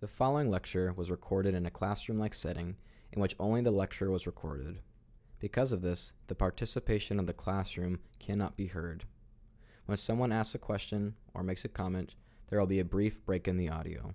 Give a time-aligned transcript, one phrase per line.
[0.00, 2.76] The following lecture was recorded in a classroom like setting
[3.12, 4.78] in which only the lecture was recorded.
[5.38, 9.04] Because of this, the participation of the classroom cannot be heard.
[9.84, 12.14] When someone asks a question or makes a comment,
[12.48, 14.14] there will be a brief break in the audio.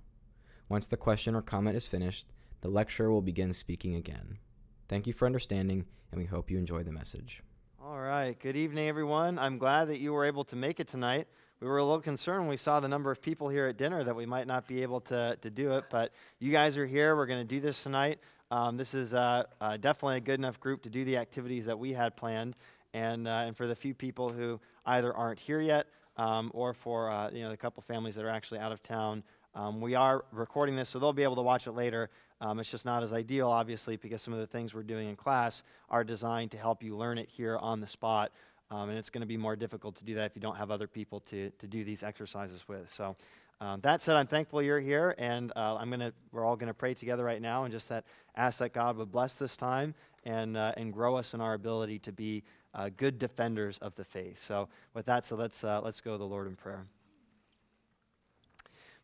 [0.69, 2.25] Once the question or comment is finished,
[2.61, 4.39] the lecturer will begin speaking again.
[4.87, 7.43] Thank you for understanding, and we hope you enjoy the message.
[7.79, 8.39] All right.
[8.39, 9.37] Good evening, everyone.
[9.37, 11.27] I'm glad that you were able to make it tonight.
[11.61, 14.03] We were a little concerned when we saw the number of people here at dinner
[14.03, 17.15] that we might not be able to, to do it, but you guys are here.
[17.15, 18.19] We're going to do this tonight.
[18.51, 21.79] Um, this is uh, uh, definitely a good enough group to do the activities that
[21.79, 22.57] we had planned.
[22.93, 27.09] And, uh, and for the few people who either aren't here yet um, or for
[27.09, 29.23] uh, you know, the couple families that are actually out of town,
[29.55, 32.09] um, we are recording this, so they'll be able to watch it later.
[32.41, 35.15] Um, it's just not as ideal, obviously, because some of the things we're doing in
[35.15, 38.33] class are designed to help you learn it here on the spot.
[38.71, 40.71] Um, and it's going to be more difficult to do that if you don't have
[40.71, 42.89] other people to, to do these exercises with.
[42.89, 43.15] So,
[43.61, 46.73] um, that said, I'm thankful you're here, and uh, I'm gonna, we're all going to
[46.73, 48.03] pray together right now and just that,
[48.35, 49.93] ask that God would bless this time
[50.25, 54.03] and, uh, and grow us in our ability to be uh, good defenders of the
[54.03, 54.39] faith.
[54.39, 56.85] So, with that, so let's, uh, let's go to the Lord in prayer.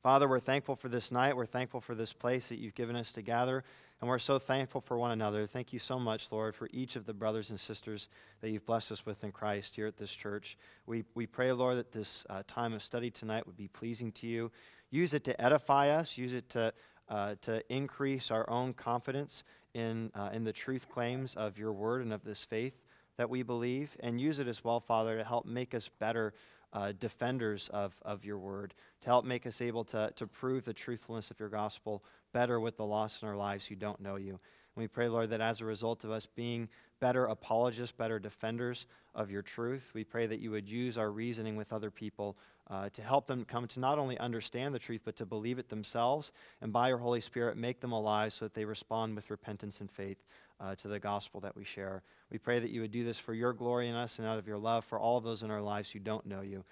[0.04, 1.38] Father, we're thankful for this night.
[1.38, 3.64] We're thankful for this place that you've given us to gather.
[4.02, 5.46] And we're so thankful for one another.
[5.46, 8.10] Thank you so much, Lord, for each of the brothers and sisters
[8.42, 10.58] that you've blessed us with in Christ here at this church.
[10.88, 14.26] We, we pray, Lord, that this uh, time of study tonight would be pleasing to
[14.26, 14.52] you.
[14.90, 16.74] Use it to edify us, use it to,
[17.10, 19.44] uh, to increase our own confidence
[19.76, 22.74] in, uh, in the truth claims of your word and of this faith
[23.18, 23.96] that we believe.
[24.00, 26.34] And use it as well, Father, to help make us better
[26.74, 30.74] uh, defenders of, of your word, to help make us able to, to prove the
[30.74, 34.32] truthfulness of your gospel better with the lost in our lives who don't know you.
[34.76, 38.86] And we pray, Lord, that as a result of us being better apologists, better defenders
[39.14, 42.38] of your truth, we pray that you would use our reasoning with other people
[42.70, 45.68] uh, to help them come to not only understand the truth, but to believe it
[45.68, 49.82] themselves, and by your Holy Spirit, make them alive so that they respond with repentance
[49.82, 50.24] and faith
[50.62, 52.02] uh, to the gospel that we share.
[52.32, 54.48] We pray that you would do this for your glory in us and out of
[54.48, 56.64] your love for all of those in our lives who don't know you.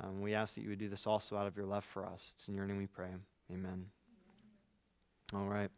[0.00, 2.34] Um, we ask that you would do this also out of your love for us.
[2.36, 3.10] It's in your name we pray.
[3.50, 3.86] Amen.
[5.34, 5.70] All right.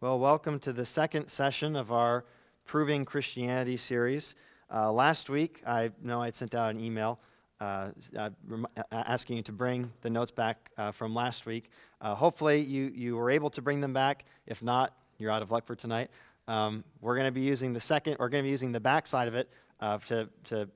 [0.00, 2.24] Well, welcome to the second session of our
[2.64, 4.34] Proving Christianity series.
[4.74, 7.20] Uh, last week, I know I sent out an email
[7.60, 8.30] uh, uh,
[8.90, 11.70] asking you to bring the notes back uh, from last week.
[12.00, 14.24] Uh, hopefully, you, you were able to bring them back.
[14.48, 16.10] If not, you're out of luck for tonight.
[16.48, 19.06] Um, we're going to be using the second, we're going to be using the back
[19.06, 19.48] side of it
[19.78, 20.68] uh, to, to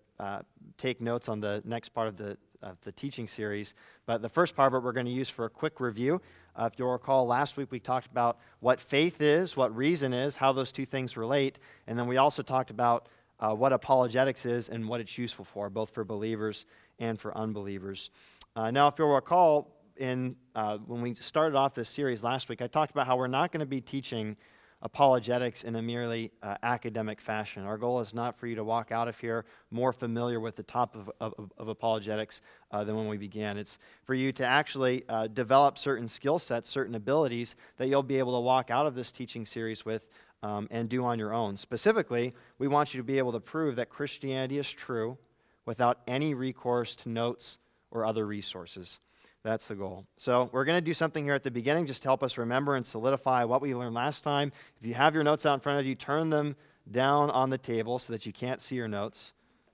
[0.78, 3.74] take notes on the next part of the, of the teaching series.
[4.06, 6.20] But the first part of it we're going to use for a quick review.
[6.54, 10.36] Uh, if you'll recall, last week we talked about what faith is, what reason is,
[10.36, 13.08] how those two things relate, and then we also talked about
[13.40, 16.66] uh, what apologetics is and what it's useful for, both for believers
[16.98, 18.10] and for unbelievers.
[18.54, 22.62] Uh, now, if you'll recall, in, uh, when we started off this series last week,
[22.62, 24.36] I talked about how we're not going to be teaching
[24.82, 27.64] apologetics in a merely uh, academic fashion.
[27.64, 30.64] Our goal is not for you to walk out of here more familiar with the
[30.64, 33.56] top of, of, of apologetics uh, than when we began.
[33.56, 38.18] It's for you to actually uh, develop certain skill sets, certain abilities that you'll be
[38.18, 40.06] able to walk out of this teaching series with
[40.42, 41.56] um, and do on your own.
[41.56, 45.16] Specifically, we want you to be able to prove that Christianity is true
[45.64, 47.58] without any recourse to notes
[47.92, 48.98] or other resources.
[49.42, 50.06] That's the goal.
[50.16, 52.76] So, we're going to do something here at the beginning just to help us remember
[52.76, 54.52] and solidify what we learned last time.
[54.80, 56.54] If you have your notes out in front of you, turn them
[56.90, 59.32] down on the table so that you can't see your notes.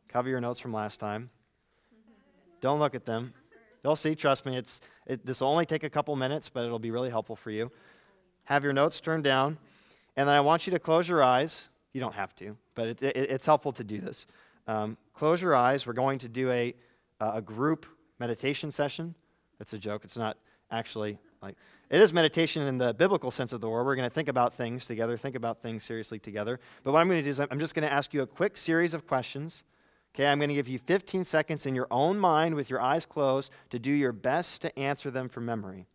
[0.09, 1.29] Cover your notes from last time.
[2.61, 3.35] Don't look at them.
[3.83, 4.57] They'll see, trust me.
[4.57, 7.51] It's, it, this will only take a couple minutes, but it'll be really helpful for
[7.51, 7.71] you.
[8.45, 9.59] Have your notes turned down,
[10.17, 11.69] and then I want you to close your eyes.
[11.93, 14.27] You don't have to, but it, it, it's helpful to do this.
[14.67, 15.87] Um, close your eyes.
[15.87, 16.75] We're going to do a,
[17.21, 17.87] a group
[18.19, 19.15] meditation session.
[19.61, 20.05] It's a joke.
[20.05, 20.37] It's not
[20.71, 21.57] actually like
[21.91, 23.85] it is meditation in the biblical sense of the word.
[23.85, 26.61] We're going to think about things together, think about things seriously together.
[26.85, 28.57] But what I'm going to do is I'm just going to ask you a quick
[28.57, 29.65] series of questions.
[30.15, 33.07] Okay, I'm going to give you 15 seconds in your own mind with your eyes
[33.07, 35.87] closed to do your best to answer them from memory.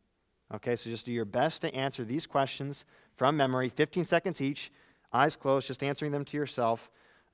[0.53, 2.85] Okay, so just do your best to answer these questions
[3.17, 4.71] from memory, 15 seconds each,
[5.11, 6.89] eyes closed, just answering them to yourself.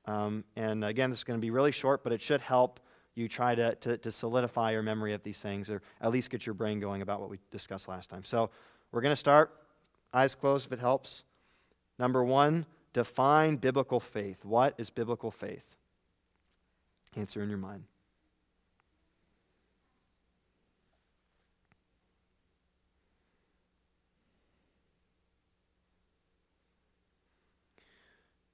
[0.05, 2.79] Um, and again, this is going to be really short, but it should help
[3.19, 6.45] you try to, to, to, solidify your memory of these things or at least get
[6.45, 8.23] your brain going about what we discussed last time.
[8.23, 8.49] So
[8.91, 9.53] we're going to start,
[10.13, 11.23] eyes closed if it helps.
[11.99, 14.45] Number one, define biblical faith.
[14.45, 15.75] What is biblical faith?
[17.15, 17.83] Answer in your mind.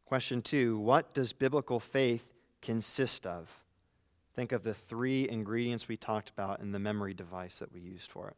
[0.06, 2.26] Question two What does biblical faith
[2.62, 3.65] consist of?
[4.36, 8.12] Think of the three ingredients we talked about in the memory device that we used
[8.12, 8.36] for it.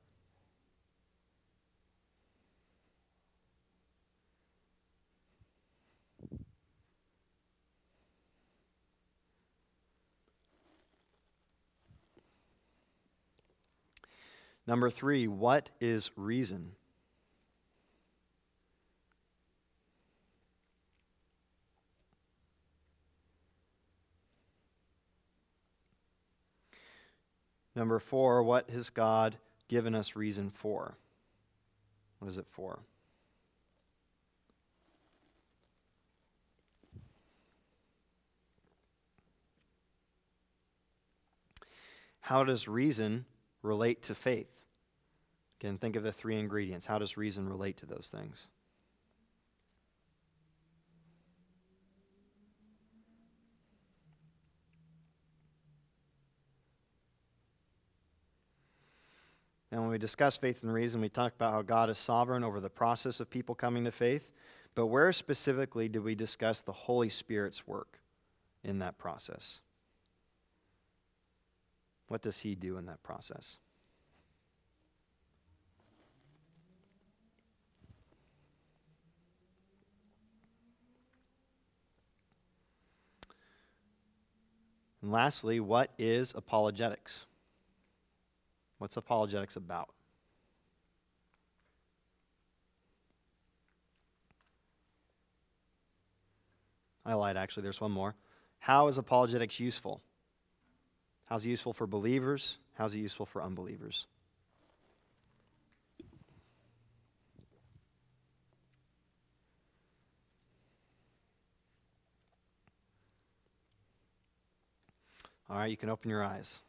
[14.67, 16.73] Number three, what is reason?
[27.77, 29.37] Number four, what has God
[29.67, 30.97] given us reason for?
[32.17, 32.79] What is it for?
[42.19, 43.25] How does reason
[43.61, 44.49] relate to faith?
[45.61, 46.87] Again, think of the three ingredients.
[46.87, 48.47] How does reason relate to those things?
[59.71, 62.59] And when we discuss faith and reason, we talk about how God is sovereign over
[62.59, 64.31] the process of people coming to faith.
[64.75, 67.99] But where specifically do we discuss the Holy Spirit's work
[68.63, 69.59] in that process?
[72.07, 73.57] What does he do in that process?
[85.01, 87.26] And lastly, what is apologetics?
[88.77, 89.89] What's apologetics about?
[97.05, 97.63] I lied, actually.
[97.63, 98.15] There's one more.
[98.59, 100.01] How is apologetics useful?
[101.25, 102.57] How's it useful for believers?
[102.75, 104.07] How's it useful for unbelievers?
[115.49, 116.61] All right, you can open your eyes.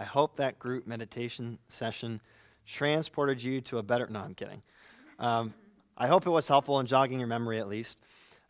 [0.00, 2.22] I hope that group meditation session
[2.64, 4.06] transported you to a better.
[4.06, 4.62] No, I'm kidding.
[5.18, 5.52] Um,
[5.94, 7.98] I hope it was helpful in jogging your memory at least.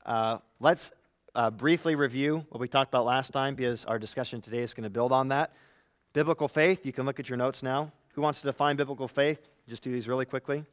[0.07, 0.93] Uh, let's
[1.35, 4.85] uh, briefly review what we talked about last time because our discussion today is going
[4.85, 5.53] to build on that.
[6.13, 7.91] Biblical faith, you can look at your notes now.
[8.13, 9.49] Who wants to define biblical faith?
[9.69, 10.65] Just do these really quickly.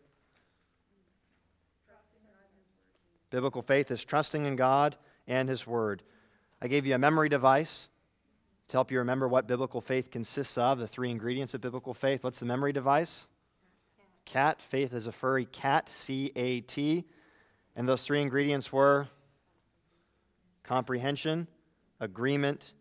[3.31, 4.95] Biblical faith is trusting in God
[5.27, 6.03] and His Word.
[6.61, 7.89] I gave you a memory device
[8.67, 12.23] to help you remember what biblical faith consists of, the three ingredients of biblical faith.
[12.23, 13.27] What's the memory device?
[14.25, 14.61] Cat.
[14.61, 17.05] Faith is a furry cat, C A T.
[17.75, 19.07] And those three ingredients were
[20.63, 21.47] comprehension,
[21.99, 22.73] agreement,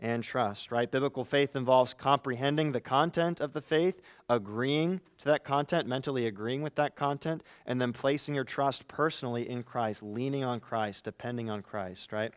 [0.00, 0.90] and trust, right?
[0.90, 6.62] Biblical faith involves comprehending the content of the faith, agreeing to that content, mentally agreeing
[6.62, 11.50] with that content, and then placing your trust personally in Christ, leaning on Christ, depending
[11.50, 12.32] on Christ, right?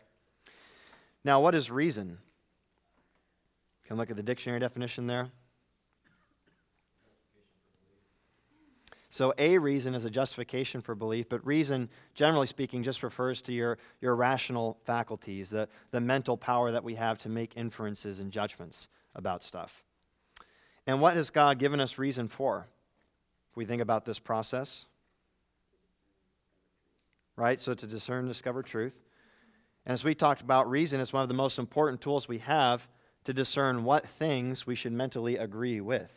[1.24, 2.18] Now, what is reason?
[3.86, 5.30] Can look at the dictionary definition there.
[9.08, 13.52] So, a reason is a justification for belief, but reason, generally speaking, just refers to
[13.52, 18.30] your, your rational faculties, the, the mental power that we have to make inferences and
[18.30, 19.84] judgments about stuff.
[20.86, 22.66] And what has God given us reason for?
[23.52, 24.86] If we think about this process,
[27.36, 27.60] right?
[27.60, 29.00] So, to discern, discover truth.
[29.86, 32.86] And as we talked about, reason is one of the most important tools we have
[33.26, 36.10] to discern what things we should mentally agree with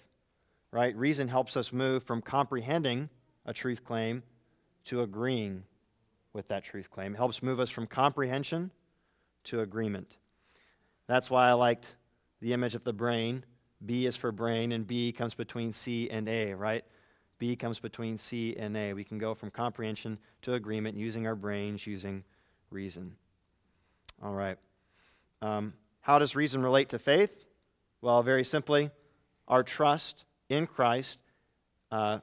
[0.71, 0.95] right?
[0.95, 3.09] Reason helps us move from comprehending
[3.45, 4.23] a truth claim
[4.85, 5.63] to agreeing
[6.33, 7.13] with that truth claim.
[7.13, 8.71] It helps move us from comprehension
[9.45, 10.17] to agreement.
[11.07, 11.95] That's why I liked
[12.39, 13.43] the image of the brain.
[13.85, 16.83] B is for brain, and B comes between C and A, right?
[17.39, 18.93] B comes between C and A.
[18.93, 22.23] We can go from comprehension to agreement using our brains, using
[22.69, 23.15] reason.
[24.21, 24.57] All right.
[25.41, 25.73] Um,
[26.09, 27.45] how does reason relate to faith?
[28.01, 28.89] Well, very simply,
[29.47, 31.19] our trust in Christ
[31.91, 32.17] uh,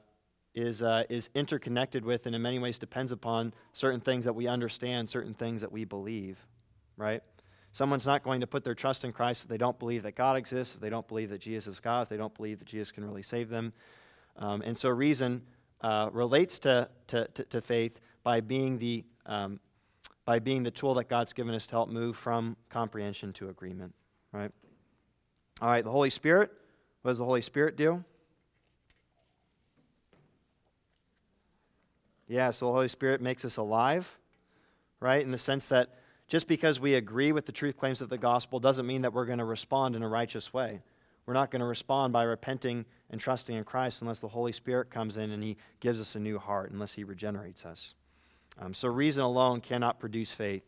[0.57, 4.49] is, uh, is interconnected with and in many ways depends upon certain things that we
[4.49, 6.37] understand, certain things that we believe,
[6.97, 7.23] right?
[7.71, 10.37] Someone's not going to put their trust in Christ if they don't believe that God
[10.37, 12.91] exists, if they don't believe that Jesus is God, if they don't believe that Jesus
[12.91, 13.73] can really save them.
[14.37, 15.43] Um, and so reason
[15.81, 19.61] uh, relates to, to, to, to, faith by being, the, um,
[20.27, 23.95] by being the tool that God's given us to help move from comprehension to agreement,
[24.33, 24.51] right?
[25.63, 26.51] All right, the Holy Spirit.
[27.01, 28.05] What does the Holy Spirit do?
[32.29, 34.19] Yeah, so the Holy Spirit makes us alive,
[34.99, 35.23] right?
[35.23, 35.91] In the sense that
[36.27, 39.27] just because we agree with the truth claims of the gospel doesn't mean that we're
[39.27, 40.83] going to respond in a righteous way.
[41.25, 44.91] We're not going to respond by repenting and trusting in Christ unless the Holy Spirit
[44.91, 47.95] comes in and He gives us a new heart, unless He regenerates us.
[48.59, 50.65] Um, so, reason alone cannot produce faith.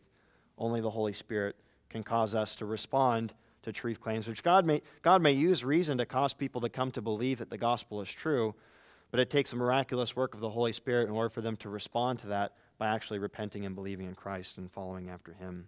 [0.57, 1.55] Only the Holy Spirit
[1.89, 5.97] can cause us to respond to truth claims, which God may, God may use reason
[5.97, 8.55] to cause people to come to believe that the gospel is true,
[9.11, 11.69] but it takes a miraculous work of the Holy Spirit in order for them to
[11.69, 15.67] respond to that by actually repenting and believing in Christ and following after Him.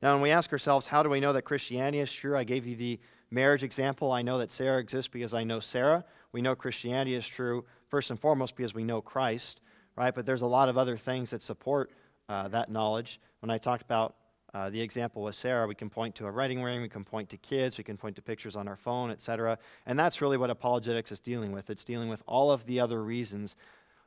[0.00, 2.36] Now, when we ask ourselves, how do we know that Christianity is true?
[2.36, 6.04] I gave you the marriage example, I know that Sarah exists because I know Sarah.
[6.32, 9.60] We know Christianity is true, first and foremost, because we know Christ,
[9.96, 10.14] right?
[10.14, 11.90] But there's a lot of other things that support
[12.28, 13.20] uh, that knowledge.
[13.40, 14.14] When I talked about
[14.54, 17.28] uh, the example with Sarah, we can point to a wedding ring, we can point
[17.30, 19.58] to kids, we can point to pictures on our phone, etc.
[19.86, 21.70] And that's really what apologetics is dealing with.
[21.70, 23.56] It's dealing with all of the other reasons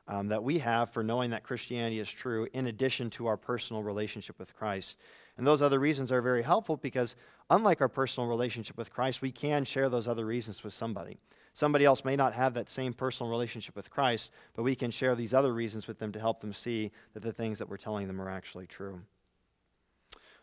[0.07, 3.83] um, that we have for knowing that Christianity is true, in addition to our personal
[3.83, 4.95] relationship with Christ.
[5.37, 7.15] And those other reasons are very helpful because,
[7.49, 11.17] unlike our personal relationship with Christ, we can share those other reasons with somebody.
[11.57, 15.15] Somebody else may not have that same personal relationship with Christ, but we can share
[15.15, 18.05] these other reasons with them to help them see that the things that we're telling
[18.05, 19.01] them are actually true.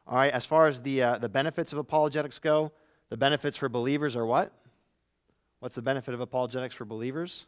[0.08, 2.72] All right, as far as the, uh, the benefits of apologetics go,
[3.10, 4.50] the benefits for believers are what?
[5.60, 7.46] What's the benefit of apologetics for believers?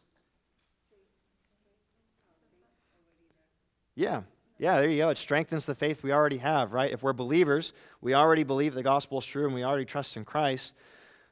[3.95, 4.21] Yeah.
[4.59, 5.09] Yeah, there you go.
[5.09, 6.89] It strengthens the faith we already have, right?
[6.89, 10.23] If we're believers, we already believe the gospel is true and we already trust in
[10.23, 10.71] Christ.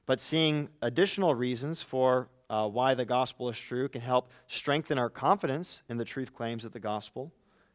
[0.05, 5.09] But seeing additional reasons for uh, why the gospel is true can help strengthen our
[5.09, 7.31] confidence in the truth claims of the gospel.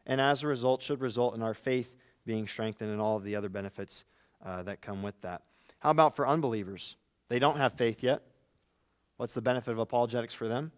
[0.06, 1.94] And as a result, should result in our faith
[2.24, 4.04] being strengthened and all of the other benefits
[4.44, 5.42] uh, that come with that.
[5.80, 6.96] How about for unbelievers?
[7.28, 8.22] They don't have faith yet.
[9.16, 10.72] What's the benefit of apologetics for them?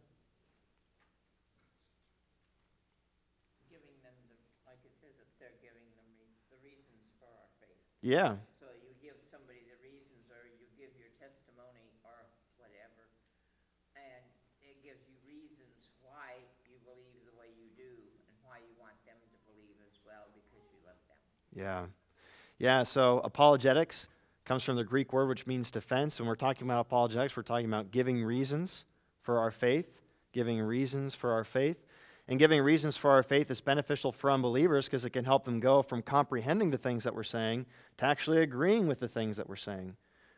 [8.02, 8.34] Yeah.
[8.58, 12.26] So you give somebody the reasons, or you give your testimony, or
[12.58, 13.06] whatever,
[13.94, 14.26] and
[14.58, 17.94] it gives you reasons why you believe the way you do,
[18.26, 21.22] and why you want them to believe as well because you love them.
[21.54, 21.86] Yeah.
[22.58, 24.08] Yeah, so apologetics
[24.44, 26.18] comes from the Greek word which means defense.
[26.18, 28.84] When we're talking about apologetics, we're talking about giving reasons
[29.22, 30.00] for our faith,
[30.32, 31.84] giving reasons for our faith.
[32.28, 35.58] And giving reasons for our faith is beneficial for unbelievers because it can help them
[35.58, 37.66] go from comprehending the things that we're saying
[37.98, 39.96] to actually agreeing with the things that we're saying.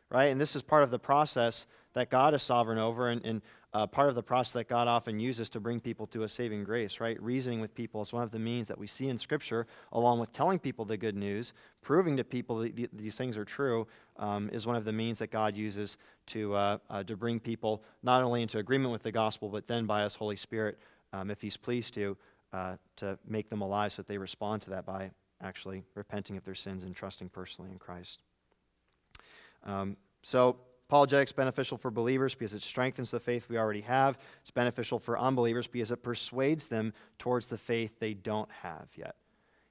[0.09, 0.25] Right?
[0.25, 3.41] And this is part of the process that God is sovereign over and, and
[3.75, 6.63] uh, part of the process that God often uses to bring people to a saving
[6.63, 7.21] grace, right?
[7.21, 10.31] Reasoning with people is one of the means that we see in Scripture, along with
[10.31, 11.51] telling people the good news,
[11.81, 13.85] proving to people that these things are true,
[14.17, 17.83] um, is one of the means that God uses to, uh, uh, to bring people
[18.01, 20.79] not only into agreement with the gospel, but then by His Holy Spirit
[21.11, 22.17] um, if he's pleased to,
[22.53, 26.45] uh, to make them alive so that they respond to that by actually repenting of
[26.45, 28.21] their sins and trusting personally in Christ.
[29.65, 34.17] Um, so, apologetics beneficial for believers because it strengthens the faith we already have.
[34.41, 39.15] It's beneficial for unbelievers because it persuades them towards the faith they don't have yet.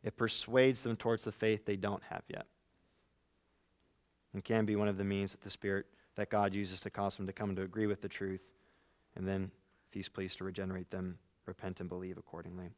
[0.02, 2.46] It persuades them towards the faith they don't have yet.
[4.32, 7.16] And can be one of the means that the Spirit that God uses to cause
[7.16, 8.42] them to come to agree with the truth,
[9.16, 9.50] and then,
[9.88, 12.70] if He's pleased to regenerate them, repent and believe accordingly.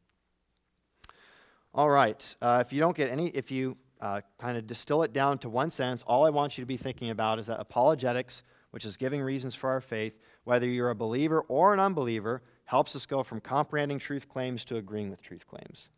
[1.73, 2.35] All right.
[2.41, 5.49] Uh, if you don't get any, if you uh, kind of distill it down to
[5.49, 8.97] one sense, all I want you to be thinking about is that apologetics, which is
[8.97, 13.23] giving reasons for our faith, whether you're a believer or an unbeliever, helps us go
[13.23, 15.89] from comprehending truth claims to agreeing with truth claims.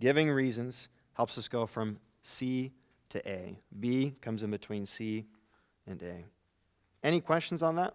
[0.00, 2.72] Giving reasons helps us go from C
[3.10, 3.58] to A.
[3.78, 5.26] B comes in between C
[5.86, 6.24] and A.
[7.02, 7.94] Any questions on that?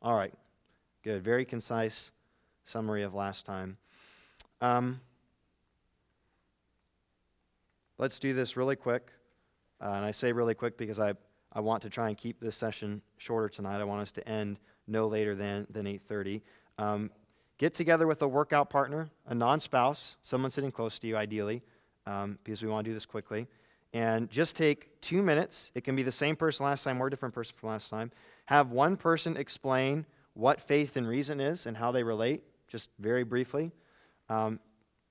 [0.00, 0.34] All right.
[1.02, 1.24] Good.
[1.24, 2.10] Very concise
[2.64, 3.78] summary of last time.
[4.60, 5.00] Um,
[7.98, 9.10] let's do this really quick.
[9.80, 11.14] Uh, and I say really quick because I,
[11.52, 13.80] I want to try and keep this session shorter tonight.
[13.80, 16.40] I want us to end no later than, than 8.30.
[16.78, 17.10] Um,
[17.58, 21.62] get together with a workout partner, a non-spouse, someone sitting close to you ideally,
[22.06, 23.46] um, because we want to do this quickly.
[23.92, 25.72] And just take two minutes.
[25.74, 28.10] It can be the same person last time or a different person from last time.
[28.46, 33.24] Have one person explain what faith and reason is and how they relate just very
[33.24, 33.72] briefly.
[34.28, 34.60] Um,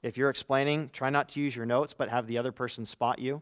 [0.04, 3.20] if you're explaining, try not to use your notes, but have the other person spot
[3.20, 3.42] you.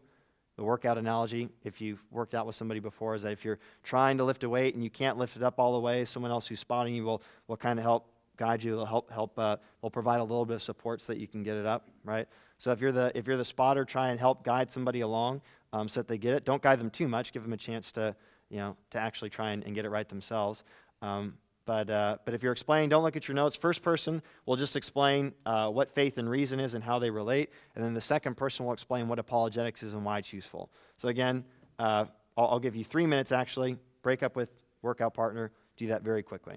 [0.56, 4.16] The workout analogy, if you've worked out with somebody before, is that if you're trying
[4.18, 6.46] to lift a weight and you can't lift it up all the way, someone else
[6.46, 8.76] who's spotting you will, will kind of help guide you.
[8.76, 9.38] They'll help help.
[9.38, 11.88] Uh, will provide a little bit of support so that you can get it up,
[12.04, 12.26] right?
[12.58, 15.88] So if you're the if you're the spotter, try and help guide somebody along um,
[15.88, 16.44] so that they get it.
[16.44, 17.32] Don't guide them too much.
[17.32, 18.14] Give them a chance to
[18.48, 20.64] you know to actually try and, and get it right themselves.
[21.02, 21.34] Um,
[21.66, 23.56] but, uh, but if you're explaining, don't look at your notes.
[23.56, 27.50] First person will just explain uh, what faith and reason is and how they relate.
[27.74, 30.70] And then the second person will explain what apologetics is and why it's useful.
[30.96, 31.44] So again,
[31.80, 32.06] uh,
[32.36, 33.76] I'll, I'll give you three minutes actually.
[34.02, 34.48] Break up with
[34.80, 35.50] workout partner.
[35.76, 36.56] Do that very quickly.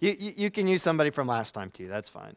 [0.00, 1.88] You, you, you can use somebody from last time too.
[1.88, 2.36] That's fine.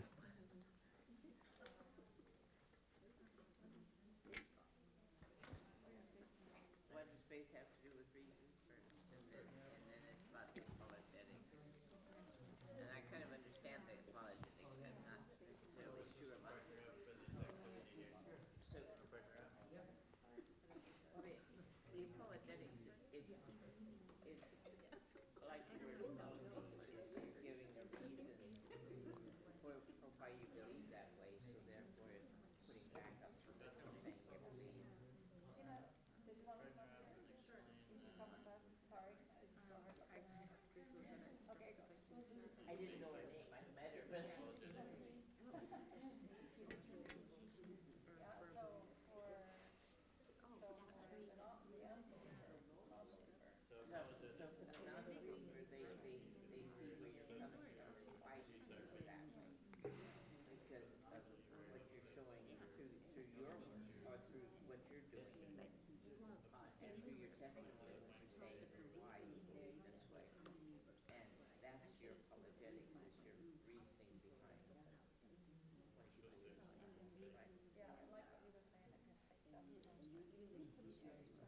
[81.04, 81.41] Yes.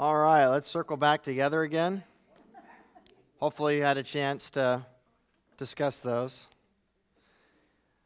[0.00, 2.02] All right, let's circle back together again.
[3.38, 4.86] Hopefully, you had a chance to
[5.58, 6.48] discuss those.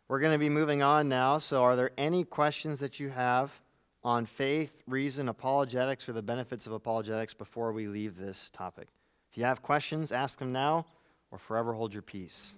[0.08, 1.38] We're going to be moving on now.
[1.38, 3.52] So, are there any questions that you have
[4.02, 8.88] on faith, reason, apologetics, or the benefits of apologetics before we leave this topic?
[9.30, 10.86] If you have questions, ask them now
[11.30, 12.56] or forever hold your peace.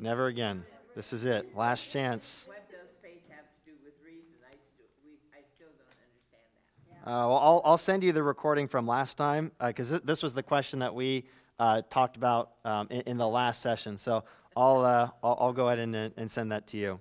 [0.00, 0.64] Never again.
[0.96, 1.56] This is it.
[1.56, 2.46] Last chance.
[2.48, 4.34] What does faith have to do with reason?
[4.44, 6.42] I still, we, I still don't understand
[6.90, 6.95] that.
[7.06, 10.34] Uh, well, I'll, I'll send you the recording from last time because th- this was
[10.34, 11.24] the question that we
[11.60, 13.96] uh, talked about um, in, in the last session.
[13.96, 14.24] So
[14.56, 17.00] I'll, uh, I'll, I'll go ahead and, uh, and send that to you.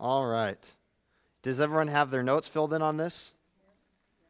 [0.00, 0.72] All right.
[1.42, 3.34] Does everyone have their notes filled in on this?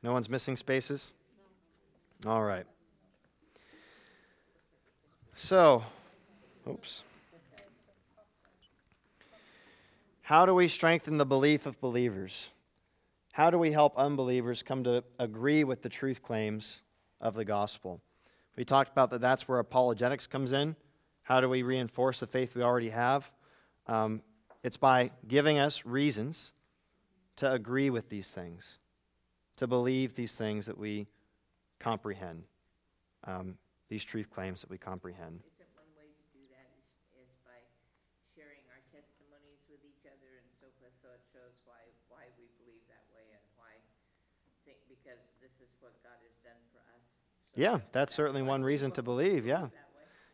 [0.02, 1.14] No one's missing spaces?
[2.26, 2.66] All right.
[5.34, 5.82] So,
[6.68, 7.04] oops.
[10.24, 12.48] How do we strengthen the belief of believers?
[13.32, 16.80] How do we help unbelievers come to agree with the truth claims
[17.20, 18.00] of the gospel?
[18.56, 20.76] We talked about that that's where apologetics comes in.
[21.24, 23.30] How do we reinforce the faith we already have?
[23.86, 24.22] Um,
[24.62, 26.54] it's by giving us reasons
[27.36, 28.78] to agree with these things,
[29.56, 31.06] to believe these things that we
[31.80, 32.44] comprehend,
[33.24, 33.58] um,
[33.90, 35.44] these truth claims that we comprehend.
[35.44, 37.60] Isn't one way to do that is, is by
[38.32, 42.46] sharing our testimonies with each other and so forth, so it shows why, why we
[42.62, 43.74] believe that way and why,
[44.64, 47.02] think, because this is what God has done for us.
[47.54, 49.68] So Yeah, that's certainly one reason to believe, yeah.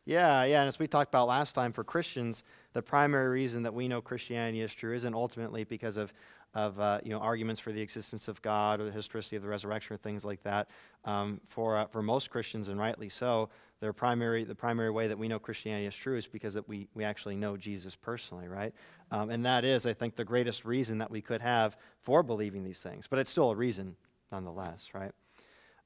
[0.07, 3.75] Yeah, yeah, and as we talked about last time, for Christians, the primary reason that
[3.75, 6.13] we know Christianity is true isn't ultimately because of,
[6.55, 9.49] of uh, you know, arguments for the existence of God or the historicity of the
[9.49, 10.69] resurrection or things like that.
[11.05, 15.19] Um, for, uh, for most Christians, and rightly so, their primary, the primary way that
[15.19, 18.75] we know Christianity is true is because that we, we actually know Jesus personally, right?
[19.11, 22.65] Um, and that is, I think, the greatest reason that we could have for believing
[22.65, 23.07] these things.
[23.07, 23.97] But it's still a reason
[24.33, 25.13] nonetheless, right?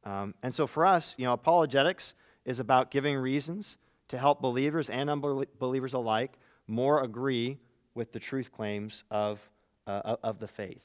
[0.04, 3.78] Um, and so for us, you know, apologetics is about giving reasons
[4.08, 7.58] to help believers and unbelievers alike more agree
[7.94, 9.48] with the truth claims of,
[9.86, 10.82] uh, of the faith.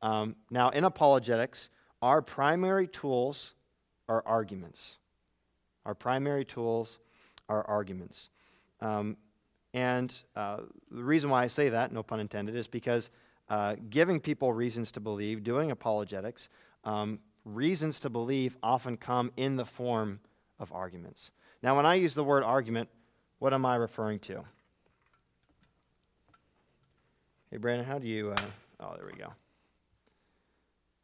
[0.00, 1.70] Um, now, in apologetics,
[2.00, 3.54] our primary tools
[4.08, 4.98] are arguments.
[5.84, 6.98] Our primary tools
[7.48, 8.30] are arguments.
[8.80, 9.16] Um,
[9.74, 10.58] and uh,
[10.90, 13.10] the reason why I say that, no pun intended, is because
[13.48, 16.48] uh, giving people reasons to believe, doing apologetics,
[16.84, 20.20] um, reasons to believe often come in the form
[20.58, 21.30] of arguments.
[21.62, 22.88] Now, when I use the word argument,
[23.38, 24.44] what am I referring to?
[27.50, 28.30] Hey, Brandon, how do you.
[28.30, 28.42] Uh,
[28.80, 29.32] oh, there we go.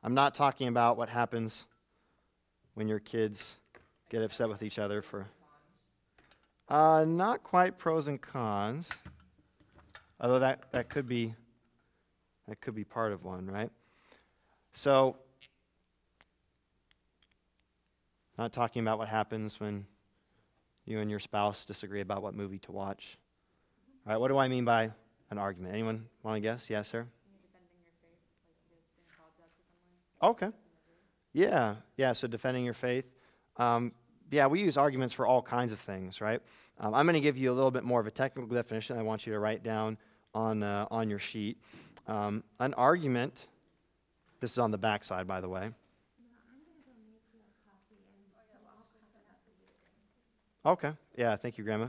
[0.02, 1.66] I'm not talking about what happens
[2.74, 3.56] when your kids
[4.08, 5.26] get upset with each other for.
[6.68, 8.90] Uh, not quite pros and cons,
[10.20, 11.34] although that, that could be
[12.46, 13.70] that could be part of one, right?
[14.72, 15.16] So,
[18.38, 19.84] not talking about what happens when
[20.86, 23.18] you and your spouse disagree about what movie to watch.
[24.06, 24.90] All right, what do I mean by
[25.30, 25.74] an argument?
[25.74, 26.70] Anyone want to guess?
[26.70, 27.06] Yes, sir?
[30.22, 30.48] Okay.
[31.32, 33.04] Yeah, yeah, so defending your faith.
[33.56, 33.92] Um,
[34.30, 36.40] yeah, we use arguments for all kinds of things, right?
[36.78, 39.02] Um, I'm going to give you a little bit more of a technical definition I
[39.02, 39.98] want you to write down
[40.34, 41.58] on, uh, on your sheet.
[42.06, 43.48] Um, an argument,
[44.40, 45.70] this is on the back side, by the way.
[50.64, 51.88] Okay, yeah, thank you, Grandma.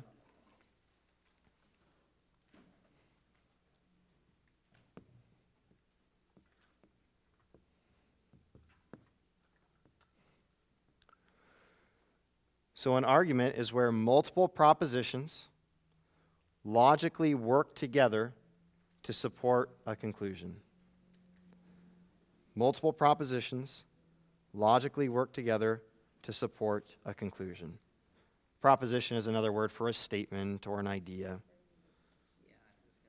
[12.73, 15.49] So, an argument is where multiple propositions
[16.63, 18.33] logically work together
[19.03, 20.55] to support a conclusion.
[22.55, 23.83] Multiple propositions
[24.53, 25.81] logically work together
[26.23, 27.77] to support a conclusion.
[28.61, 31.39] Proposition is another word for a statement or an idea.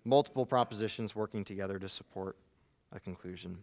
[0.05, 2.37] Multiple propositions working together to support
[2.93, 3.59] a conclusion.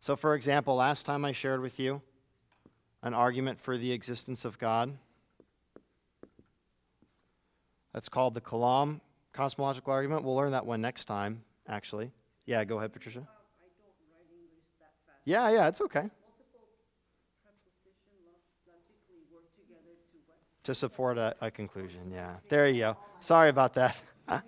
[0.00, 2.02] So, for example, last time I shared with you,
[3.02, 4.96] an argument for the existence of God.
[7.92, 9.00] That's called the Kalam
[9.32, 10.24] cosmological argument.
[10.24, 12.10] We'll learn that one next time, actually.
[12.46, 13.26] Yeah, go ahead, Patricia.
[15.24, 16.10] Yeah, yeah, it's okay.
[20.64, 22.34] To support a, a conclusion, yeah.
[22.48, 22.96] There you go.
[23.18, 24.00] Sorry about that.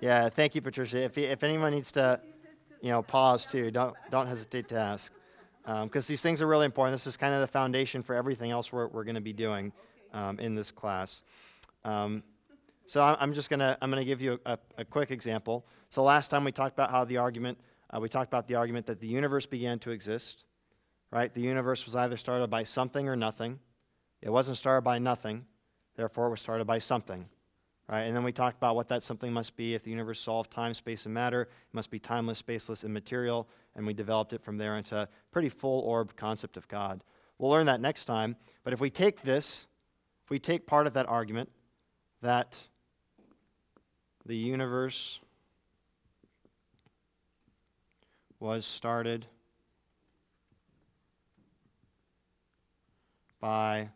[0.00, 0.98] yeah, thank you, Patricia.
[1.02, 2.20] If, if anyone needs to,
[2.80, 5.12] you know, pause too, don't, don't hesitate to ask
[5.62, 6.94] because um, these things are really important.
[6.94, 9.72] This is kind of the foundation for everything else we're, we're going to be doing
[10.12, 11.22] um, in this class.
[11.84, 12.22] Um,
[12.86, 15.64] so I'm just going to I'm going to give you a, a, quick example.
[15.90, 17.58] So last time we talked about how the argument
[17.94, 20.44] uh, we talked about the argument that the universe began to exist.
[21.10, 21.32] Right?
[21.32, 23.58] The universe was either started by something or nothing.
[24.22, 25.46] It wasn't started by nothing,
[25.96, 27.26] therefore it was started by something.
[27.88, 28.02] Right?
[28.02, 29.74] And then we talked about what that something must be.
[29.74, 33.48] If the universe solved time, space, and matter, it must be timeless, spaceless, and material.
[33.74, 37.02] and we developed it from there into a pretty full orb concept of God.
[37.38, 38.36] We'll learn that next time.
[38.62, 39.66] But if we take this,
[40.24, 41.50] if we take part of that argument
[42.22, 42.56] that
[44.26, 45.18] the universe
[48.38, 49.26] was started
[53.40, 53.88] by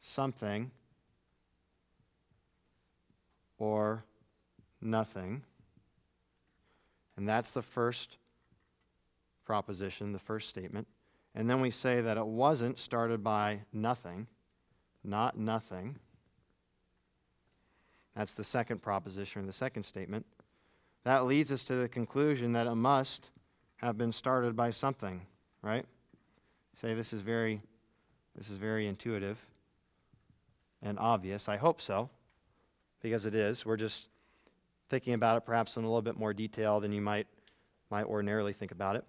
[0.00, 0.70] something
[3.58, 4.04] or
[4.80, 5.42] nothing.
[7.16, 8.16] And that's the first
[9.44, 10.86] proposition, the first statement.
[11.34, 14.26] And then we say that it wasn't started by nothing,
[15.04, 15.98] not nothing.
[18.16, 20.26] That's the second proposition, the second statement.
[21.04, 23.30] That leads us to the conclusion that it must
[23.76, 25.22] have been started by something,
[25.62, 25.86] right?
[26.74, 27.62] Say this is very
[28.36, 29.38] this is very intuitive
[30.82, 31.48] and obvious.
[31.48, 32.10] I hope so
[33.02, 33.66] because it is.
[33.66, 34.08] We're just
[34.88, 37.26] thinking about it perhaps in a little bit more detail than you might,
[37.90, 39.04] might ordinarily think about it.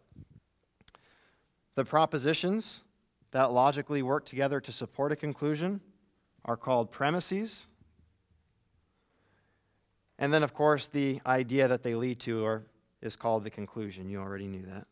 [1.76, 2.82] The propositions
[3.32, 5.82] that logically work together to support a conclusion
[6.46, 7.68] are called premises.
[10.20, 12.64] And then, of course, the idea that they lead to are,
[13.02, 14.10] is called the conclusion.
[14.10, 14.86] You already knew that.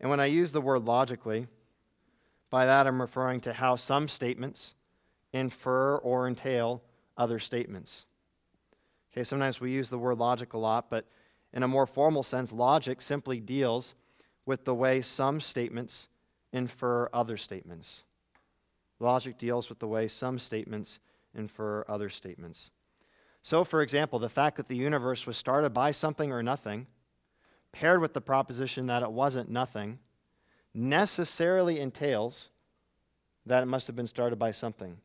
[0.00, 1.46] And when I use the word logically,
[2.50, 4.74] by that, I'm referring to how some statements
[5.32, 6.82] infer or entail
[7.16, 8.06] other statements.
[9.12, 11.04] Okay, sometimes we use the word logic a lot, but
[11.52, 13.94] in a more formal sense, logic simply deals
[14.46, 16.08] with the way some statements
[16.52, 18.04] infer other statements.
[19.00, 21.00] Logic deals with the way some statements
[21.34, 22.70] infer other statements.
[23.42, 26.86] So, for example, the fact that the universe was started by something or nothing,
[27.78, 30.00] paired with the proposition that it wasn't nothing,
[30.74, 32.48] necessarily entails
[33.46, 34.96] that it must have been started by something.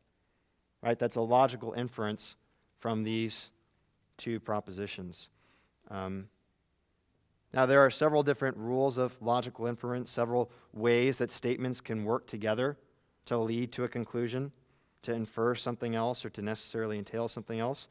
[0.82, 0.98] Right?
[0.98, 2.34] That's a logical inference
[2.80, 3.50] from these
[4.16, 5.28] two propositions.
[5.88, 6.28] Um,
[7.52, 12.26] now, there are several different rules of logical inference, several ways that statements can work
[12.26, 12.76] together
[13.26, 14.50] to lead to a conclusion,
[15.02, 17.86] to infer something else, or to necessarily entail something else.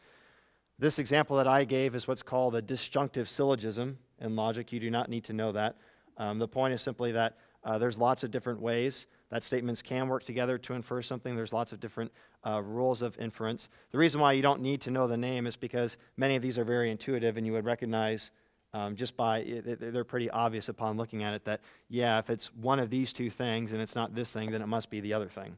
[0.78, 4.74] This example that I gave is what's called a disjunctive syllogism in logic.
[4.74, 5.76] You do not need to know that.
[6.18, 10.10] Um, the point is simply that Uh, there's lots of different ways that statements can
[10.10, 11.34] work together to infer something.
[11.34, 12.12] There's lots of different
[12.46, 13.70] uh, rules of inference.
[13.92, 16.60] The reason why you don't need to know the name is because many of these
[16.60, 18.32] are very intuitive and you would recognize
[18.74, 22.84] um, just by, they're pretty obvious upon looking at it that, yeah, if it's one
[22.84, 25.30] of these two things and it's not this thing, then it must be the other
[25.30, 25.58] thing,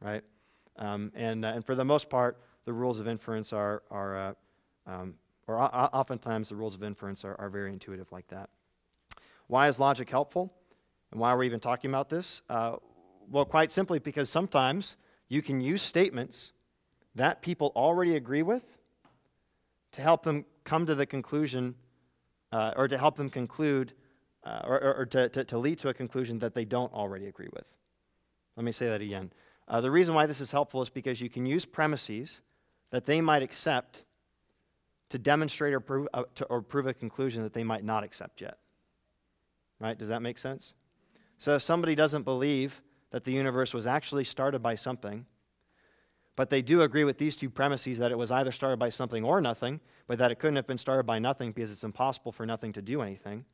[0.00, 0.22] right?
[0.76, 4.34] Um, and, uh, and for the most part, the rules of inference are, are uh,
[4.86, 5.14] um,
[5.46, 8.50] or oftentimes the rules of inference are, are very intuitive like that.
[9.46, 10.52] Why is logic helpful?
[11.10, 12.42] And why are we even talking about this?
[12.48, 12.76] Uh,
[13.28, 14.96] well, quite simply because sometimes
[15.28, 16.52] you can use statements
[17.14, 18.62] that people already agree with
[19.92, 21.74] to help them come to the conclusion,
[22.52, 23.92] uh, or to help them conclude,
[24.44, 27.26] uh, or, or, or to, to, to, lead to a conclusion that they don't already
[27.26, 27.64] agree with.
[28.56, 29.32] Let me say that again.
[29.66, 32.40] Uh, the reason why this is helpful is because you can use premises
[32.90, 34.04] that they might accept
[35.10, 38.40] to demonstrate or prove, uh, to, or prove a conclusion that they might not accept
[38.40, 38.58] yet.
[39.78, 39.98] Right?
[39.98, 40.74] Does that make sense?
[41.38, 45.26] So if somebody doesn't believe that the universe was actually started by something,
[46.36, 49.24] but they do agree with these two premises that it was either started by something
[49.24, 52.46] or nothing, but that it couldn't have been started by nothing because it's impossible for
[52.46, 53.44] nothing to do anything,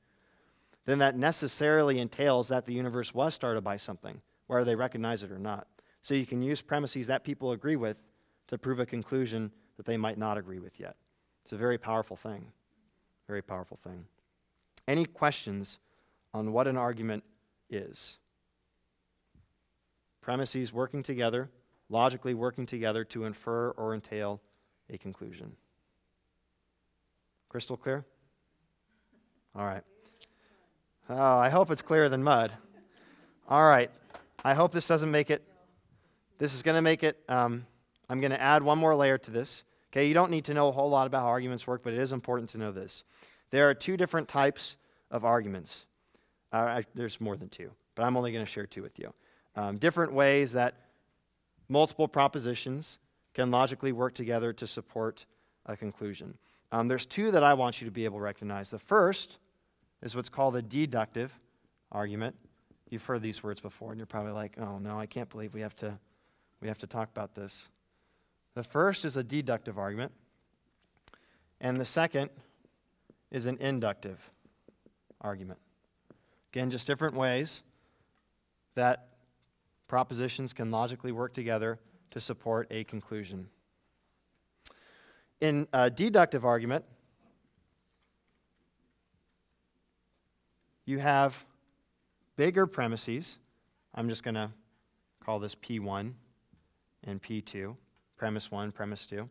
[0.84, 5.32] then that necessarily entails that the universe was started by something, whether they recognize it
[5.32, 5.66] or not.
[6.02, 7.96] So you can use premises that people agree with
[8.48, 10.96] to prove a conclusion that they might not agree with yet.
[11.46, 12.44] It's a very powerful thing.
[13.28, 14.04] Very powerful thing.
[14.88, 15.78] Any questions
[16.34, 17.22] on what an argument
[17.70, 18.18] is?
[20.20, 21.48] Premises working together,
[21.88, 24.40] logically working together to infer or entail
[24.90, 25.52] a conclusion.
[27.48, 28.04] Crystal clear?
[29.54, 29.84] All right.
[31.08, 32.50] Oh, I hope it's clearer than mud.
[33.48, 33.92] All right.
[34.44, 35.44] I hope this doesn't make it.
[36.38, 37.22] This is going to make it.
[37.28, 37.64] Um,
[38.08, 39.62] I'm going to add one more layer to this.
[39.92, 41.98] Okay, you don't need to know a whole lot about how arguments work, but it
[41.98, 43.04] is important to know this.
[43.50, 44.76] There are two different types
[45.10, 45.86] of arguments.
[46.52, 49.12] Uh, I, there's more than two, but I'm only going to share two with you.
[49.54, 50.74] Um, different ways that
[51.68, 52.98] multiple propositions
[53.34, 55.26] can logically work together to support
[55.66, 56.36] a conclusion.
[56.72, 58.70] Um, there's two that I want you to be able to recognize.
[58.70, 59.38] The first
[60.02, 61.38] is what's called a deductive
[61.92, 62.34] argument.
[62.90, 65.60] You've heard these words before, and you're probably like, "Oh no, I can't believe we
[65.60, 65.98] have to,
[66.60, 67.68] we have to talk about this."
[68.56, 70.12] The first is a deductive argument,
[71.60, 72.30] and the second
[73.30, 74.30] is an inductive
[75.20, 75.58] argument.
[76.54, 77.62] Again, just different ways
[78.74, 79.08] that
[79.88, 81.78] propositions can logically work together
[82.12, 83.50] to support a conclusion.
[85.42, 86.86] In a deductive argument,
[90.86, 91.36] you have
[92.36, 93.36] bigger premises.
[93.94, 94.50] I'm just going to
[95.22, 96.14] call this P1
[97.04, 97.76] and P2
[98.16, 99.28] premise one, premise two,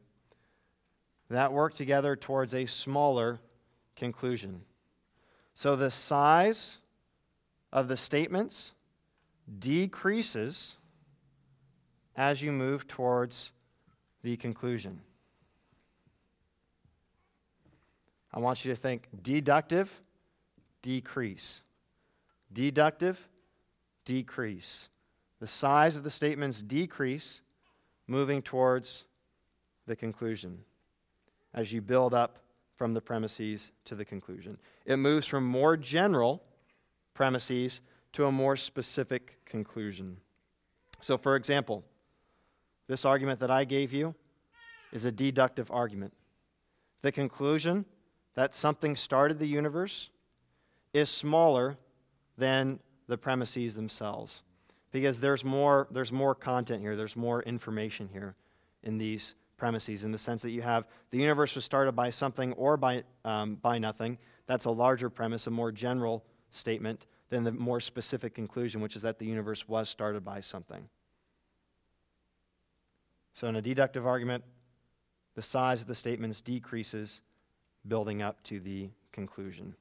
[1.30, 3.40] that work together towards a smaller
[3.96, 4.62] conclusion.
[5.54, 6.80] So the size
[7.72, 8.74] of the statements
[9.60, 10.76] decreases
[12.16, 13.52] as you move towards
[14.24, 15.02] the conclusion.
[18.34, 19.92] I want you to think deductive,
[20.82, 21.62] decrease.
[22.52, 23.30] Deductive,
[24.04, 24.90] decrease.
[25.40, 27.42] The size of the statements decrease
[28.08, 29.06] moving towards
[29.88, 30.60] the conclusion
[31.54, 32.40] as you build up
[32.76, 34.58] from the premises to the conclusion.
[34.86, 36.44] It moves from more general
[37.14, 37.82] premises
[38.14, 40.18] to a more specific conclusion.
[41.00, 41.84] So, for example,
[42.88, 44.14] this argument that I gave you
[44.92, 46.14] is a deductive argument.
[47.02, 47.86] The conclusion
[48.36, 50.10] that something started the universe
[50.94, 51.78] is smaller
[52.38, 54.44] than the premises themselves
[54.96, 58.34] because there's more, there's more content here, there's more information here
[58.84, 62.54] in these premises in the sense that you have the universe was started by something
[62.54, 64.18] or by, um, by nothing.
[64.48, 69.02] That's a larger premise, a more general statement than the more specific conclusion, which is
[69.02, 70.88] that the universe was started by something.
[73.34, 74.46] So, in a deductive argument,
[75.34, 77.20] the size of the statements decreases,
[77.86, 79.76] building up to the conclusion.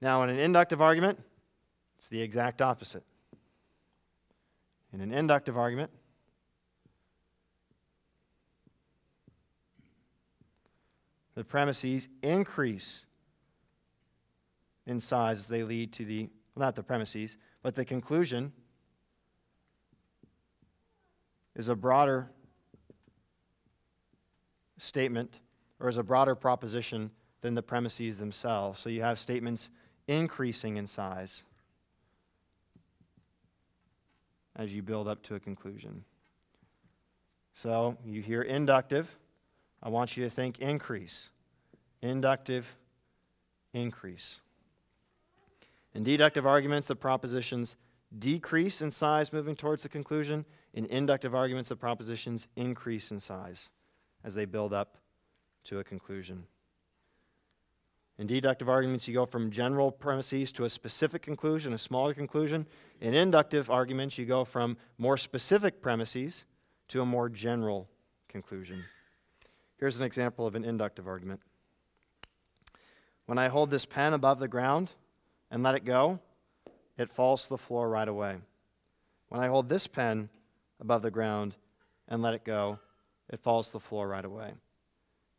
[0.00, 1.18] Now, in an inductive argument,
[1.98, 3.02] it's the exact opposite.
[4.92, 5.90] In an inductive argument,
[11.34, 13.06] the premises increase
[14.86, 18.52] in size as they lead to the, well, not the premises, but the conclusion
[21.54, 22.28] is a broader
[24.78, 25.38] statement
[25.78, 27.10] or is a broader proposition
[27.42, 28.80] than the premises themselves.
[28.80, 29.70] So you have statements
[30.08, 31.44] increasing in size
[34.56, 36.04] as you build up to a conclusion.
[37.52, 39.08] So you hear inductive.
[39.82, 41.30] I want you to think increase.
[42.02, 42.66] Inductive,
[43.72, 44.40] increase.
[45.94, 47.76] In deductive arguments, the propositions
[48.16, 53.70] decrease in size moving towards the conclusion, In inductive arguments the propositions increase in size
[54.22, 54.98] as they build up
[55.64, 56.46] to a conclusion.
[58.20, 62.66] In deductive arguments, you go from general premises to a specific conclusion, a smaller conclusion.
[63.00, 66.44] In inductive arguments, you go from more specific premises
[66.88, 67.88] to a more general
[68.28, 68.84] conclusion.
[69.78, 71.40] Here's an example of an inductive argument.
[73.24, 74.90] When I hold this pen above the ground
[75.50, 76.20] and let it go,
[76.98, 78.36] it falls to the floor right away.
[79.30, 80.28] When I hold this pen
[80.78, 81.56] above the ground
[82.06, 82.80] and let it go,
[83.30, 84.52] it falls to the floor right away.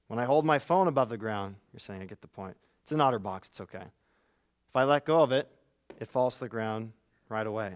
[0.08, 2.58] When I hold my phone above the ground, you're saying I get the point.
[2.84, 3.84] It's an OtterBox, it's okay.
[4.70, 5.50] If I let go of it,
[6.00, 6.94] it falls to the ground
[7.30, 7.74] right away,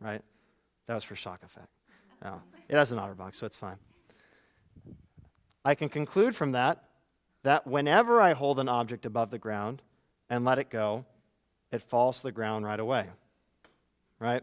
[0.00, 0.22] right?
[0.86, 1.68] That was for shock effect.
[2.22, 3.76] No, it has an OtterBox, so it's fine.
[5.64, 6.84] I can conclude from that
[7.42, 9.82] that whenever I hold an object above the ground
[10.30, 11.04] and let it go,
[11.72, 13.06] it falls to the ground right away.
[14.18, 14.42] Right?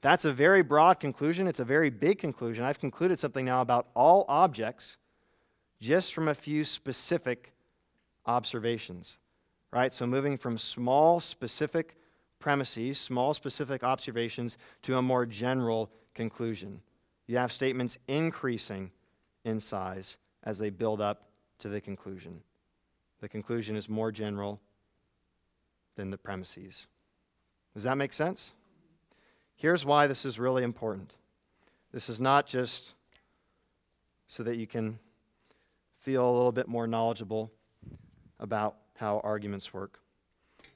[0.00, 1.46] That's a very broad conclusion.
[1.46, 2.64] It's a very big conclusion.
[2.64, 4.96] I've concluded something now about all objects
[5.80, 7.52] just from a few specific
[8.26, 9.18] observations
[9.74, 9.92] right?
[9.92, 11.96] So moving from small, specific
[12.38, 16.80] premises, small, specific observations, to a more general conclusion.
[17.26, 18.92] You have statements increasing
[19.44, 21.24] in size as they build up
[21.58, 22.40] to the conclusion.
[23.20, 24.60] The conclusion is more general
[25.96, 26.86] than the premises.
[27.74, 28.52] Does that make sense?
[29.56, 31.14] Here's why this is really important.
[31.92, 32.94] This is not just
[34.28, 35.00] so that you can
[35.98, 37.50] feel a little bit more knowledgeable
[38.38, 40.00] about how arguments work.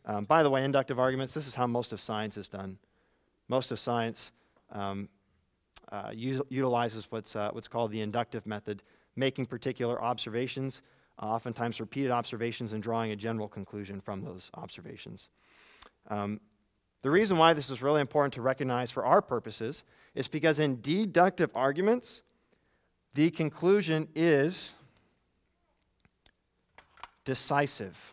[0.04, 2.78] Um, by the way, inductive arguments, this is how most of science is done.
[3.48, 4.32] Most of science
[4.72, 5.08] um,
[5.90, 8.82] uh, u- utilizes what's, uh, what's called the inductive method,
[9.16, 10.82] making particular observations,
[11.22, 15.30] uh, oftentimes repeated observations, and drawing a general conclusion from those observations.
[16.08, 16.40] Um,
[17.02, 20.80] the reason why this is really important to recognize for our purposes is because in
[20.80, 22.22] deductive arguments,
[23.14, 24.74] the conclusion is
[27.28, 28.10] decisive.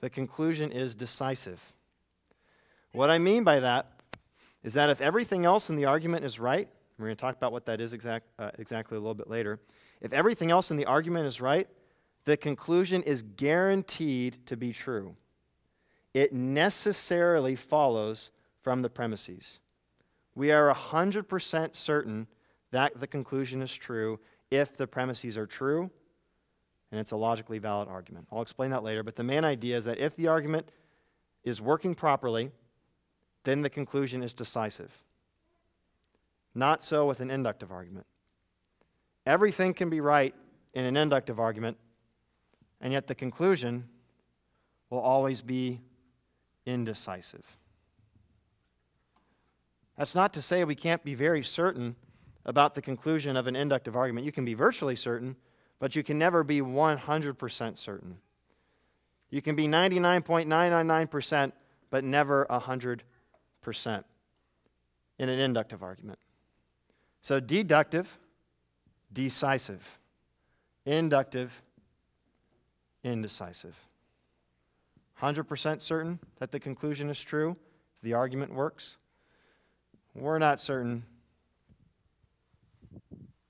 [0.00, 1.58] The conclusion is decisive.
[2.92, 3.86] What I mean by that
[4.62, 7.50] is that if everything else in the argument is right, we're going to talk about
[7.50, 9.58] what that is exact, uh, exactly a little bit later.
[10.02, 11.66] If everything else in the argument is right,
[12.26, 15.16] the conclusion is guaranteed to be true.
[16.12, 19.60] It necessarily follows from the premises.
[20.40, 22.26] We are 100% certain
[22.70, 24.18] that the conclusion is true
[24.50, 25.90] if the premises are true
[26.90, 28.26] and it's a logically valid argument.
[28.32, 30.70] I'll explain that later, but the main idea is that if the argument
[31.44, 32.52] is working properly,
[33.44, 35.04] then the conclusion is decisive.
[36.54, 38.06] Not so with an inductive argument.
[39.26, 40.34] Everything can be right
[40.72, 41.76] in an inductive argument,
[42.80, 43.90] and yet the conclusion
[44.88, 45.82] will always be
[46.64, 47.44] indecisive.
[50.00, 51.94] That's not to say we can't be very certain
[52.46, 54.24] about the conclusion of an inductive argument.
[54.24, 55.36] You can be virtually certain,
[55.78, 58.16] but you can never be 100% certain.
[59.28, 61.52] You can be 99.999%,
[61.90, 63.02] but never 100%
[65.18, 66.18] in an inductive argument.
[67.20, 68.18] So, deductive,
[69.12, 69.86] decisive.
[70.86, 71.52] Inductive,
[73.04, 73.76] indecisive.
[75.20, 77.54] 100% certain that the conclusion is true,
[78.02, 78.96] the argument works.
[80.14, 81.04] We're not certain.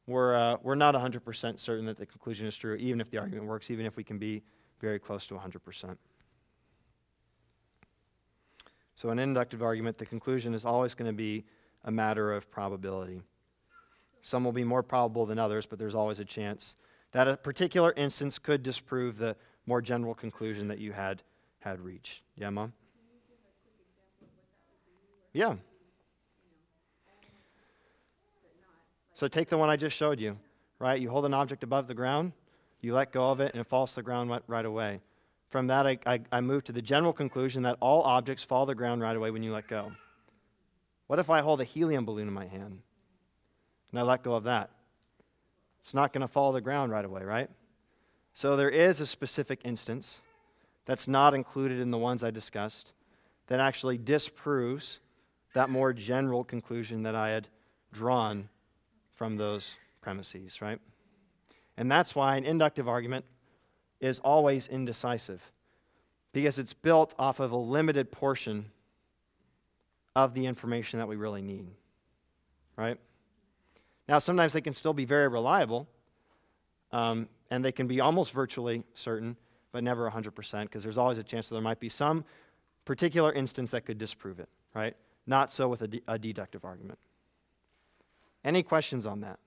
[0.07, 3.47] We're, uh, we're not 100% certain that the conclusion is true, even if the argument
[3.47, 4.43] works, even if we can be
[4.81, 5.97] very close to 100%.
[8.95, 11.45] So, an inductive argument, the conclusion is always going to be
[11.85, 13.23] a matter of probability.
[14.21, 16.77] Some will be more probable than others, but there's always a chance
[17.13, 19.37] that a particular instance could disprove the
[19.67, 21.23] more general conclusion that you had,
[21.61, 22.23] had reached.
[22.37, 22.73] Yeah, Mom?
[25.33, 25.55] Yeah.
[29.21, 30.39] So take the one I just showed you,
[30.79, 30.99] right?
[30.99, 32.33] You hold an object above the ground,
[32.81, 35.03] you let go of it, and it falls to the ground right away.
[35.51, 38.71] From that, I, I, I move to the general conclusion that all objects fall to
[38.71, 39.93] the ground right away when you let go.
[41.07, 42.81] What if I hold a helium balloon in my hand
[43.91, 44.71] and I let go of that?
[45.83, 47.51] It's not going to fall to the ground right away, right?
[48.33, 50.23] So there is a specific instance
[50.87, 52.95] that's not included in the ones I discussed
[53.49, 54.99] that actually disproves
[55.53, 57.49] that more general conclusion that I had
[57.93, 58.49] drawn
[59.21, 60.81] from those premises, right?
[61.77, 63.27] And that's why an inductive argument
[64.01, 65.43] is always indecisive,
[66.33, 68.71] because it's built off of a limited portion
[70.17, 71.67] of the information that we really need,
[72.77, 72.97] right?
[74.09, 75.87] Now, sometimes they can still be very reliable,
[76.91, 79.37] um, and they can be almost virtually certain,
[79.71, 82.25] but never 100%, because there's always a chance that there might be some
[82.87, 84.97] particular instance that could disprove it, right?
[85.27, 86.99] Not so with a, de- a deductive argument.
[88.45, 89.39] Any questions on that?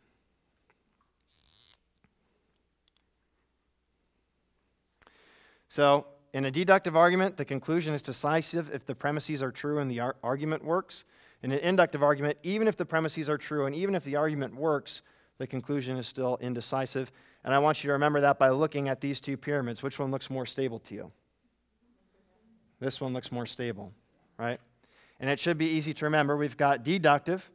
[5.70, 9.90] So, in a deductive argument, the conclusion is decisive if the premises are true and
[9.90, 11.04] the ar- argument works.
[11.42, 14.56] In an inductive argument, even if the premises are true and even if the argument
[14.56, 15.02] works,
[15.38, 17.12] the conclusion is still indecisive.
[17.44, 19.84] And I want you to remember that by looking at these two pyramids.
[19.84, 21.12] Which one looks more stable to you?
[22.80, 23.92] This one looks more stable,
[24.38, 24.60] right?
[25.20, 26.38] And it should be easy to remember.
[26.38, 27.50] We've got deductive,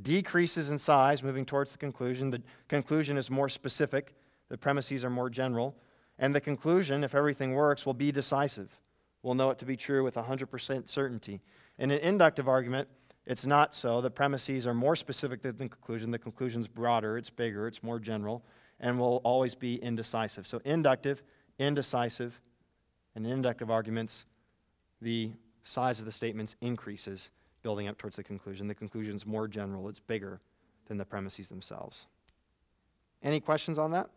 [0.00, 2.30] decreases in size, moving towards the conclusion.
[2.30, 4.14] The conclusion is more specific,
[4.48, 5.76] the premises are more general.
[6.18, 8.78] And the conclusion, if everything works, will be decisive.
[9.22, 11.40] We'll know it to be true with 100% certainty.
[11.78, 12.88] In an inductive argument,
[13.26, 14.00] it's not so.
[14.00, 16.10] The premises are more specific than the conclusion.
[16.10, 18.44] The conclusion's broader, it's bigger, it's more general,
[18.80, 20.46] and will always be indecisive.
[20.46, 21.22] So, inductive,
[21.58, 22.40] indecisive,
[23.14, 24.26] and in inductive arguments,
[25.00, 25.32] the
[25.62, 27.30] size of the statements increases
[27.62, 28.68] building up towards the conclusion.
[28.68, 30.40] The conclusion is more general, it's bigger
[30.86, 32.06] than the premises themselves.
[33.22, 34.10] Any questions on that?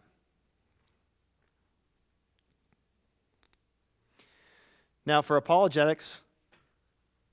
[5.06, 6.22] Now, for apologetics,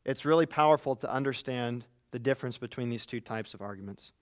[0.05, 4.13] it's really powerful to understand the difference between these two types of arguments.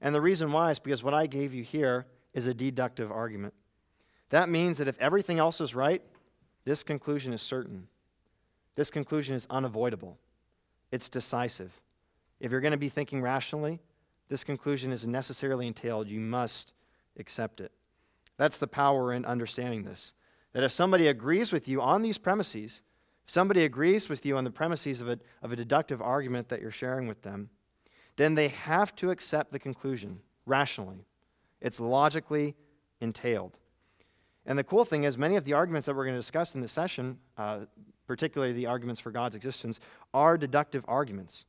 [0.00, 3.54] And the reason why is because what I gave you here is a deductive argument.
[4.30, 6.02] That means that if everything else is right,
[6.64, 7.88] this conclusion is certain.
[8.74, 10.18] This conclusion is unavoidable.
[10.92, 11.72] It's decisive.
[12.40, 13.80] If you're going to be thinking rationally,
[14.28, 16.08] this conclusion is necessarily entailed.
[16.08, 16.74] You must
[17.18, 17.72] accept it.
[18.36, 20.12] That's the power in understanding this.
[20.52, 22.82] That if somebody agrees with you on these premises,
[23.24, 26.60] if somebody agrees with you on the premises of a, of a deductive argument that
[26.60, 27.50] you're sharing with them,
[28.16, 31.04] then they have to accept the conclusion rationally.
[31.60, 32.54] It's logically
[33.00, 33.58] entailed.
[34.46, 36.60] And the cool thing is, many of the arguments that we're going to discuss in
[36.60, 37.60] this session, uh,
[38.06, 39.80] particularly the arguments for God's existence,
[40.14, 41.44] are deductive arguments.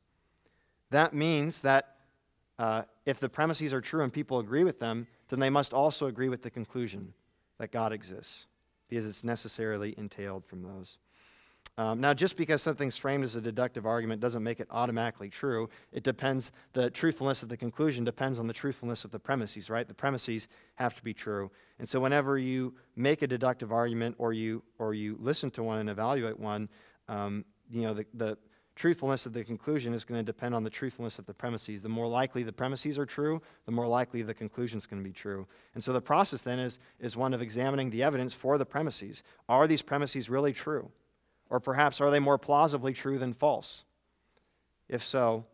[0.90, 1.96] That means that
[2.58, 6.06] uh, if the premises are true and people agree with them, then they must also
[6.06, 7.14] agree with the conclusion
[7.58, 8.46] that God exists,
[8.88, 10.98] because it's necessarily entailed from those.
[11.78, 15.70] Um, now, just because something's framed as a deductive argument doesn't make it automatically true.
[15.92, 19.86] It depends, the truthfulness of the conclusion depends on the truthfulness of the premises, right?
[19.86, 21.52] The premises have to be true.
[21.78, 25.78] And so, whenever you make a deductive argument or you, or you listen to one
[25.78, 26.68] and evaluate one,
[27.08, 28.38] um, you know, the, the
[28.74, 31.80] truthfulness of the conclusion is going to depend on the truthfulness of the premises.
[31.80, 35.08] The more likely the premises are true, the more likely the conclusion is going to
[35.08, 35.46] be true.
[35.74, 39.22] And so, the process then is, is one of examining the evidence for the premises.
[39.48, 40.90] Are these premises really true?
[41.50, 43.84] Or perhaps are they more plausibly true than false?
[44.88, 45.44] If so,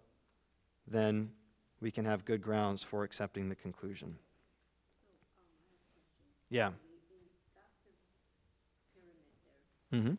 [0.86, 1.32] then
[1.80, 4.18] we can have good grounds for accepting the conclusion.
[6.51, 6.70] Yeah.
[9.92, 10.14] Mm-hmm.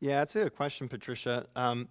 [0.00, 1.46] Yeah, that's a good question, Patricia.
[1.56, 1.88] Um,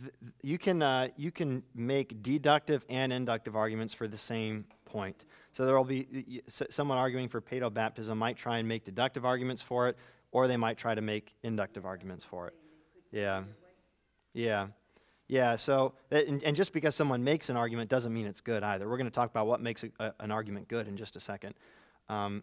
[0.00, 0.12] th-
[0.42, 5.24] you, can, uh, you can make deductive and inductive arguments for the same point.
[5.52, 9.60] So there will be someone arguing for paedo baptism might try and make deductive arguments
[9.60, 9.96] for it,
[10.30, 12.54] or they might try to make inductive arguments for it.
[13.10, 13.42] Yeah.
[14.32, 14.68] Yeah.
[15.26, 18.88] Yeah, so, and, and, just because someone makes an argument doesn't mean it's good either.
[18.88, 21.20] We're going to talk about what makes a, a, an argument good in just a
[21.20, 21.54] second.
[22.08, 22.42] Um,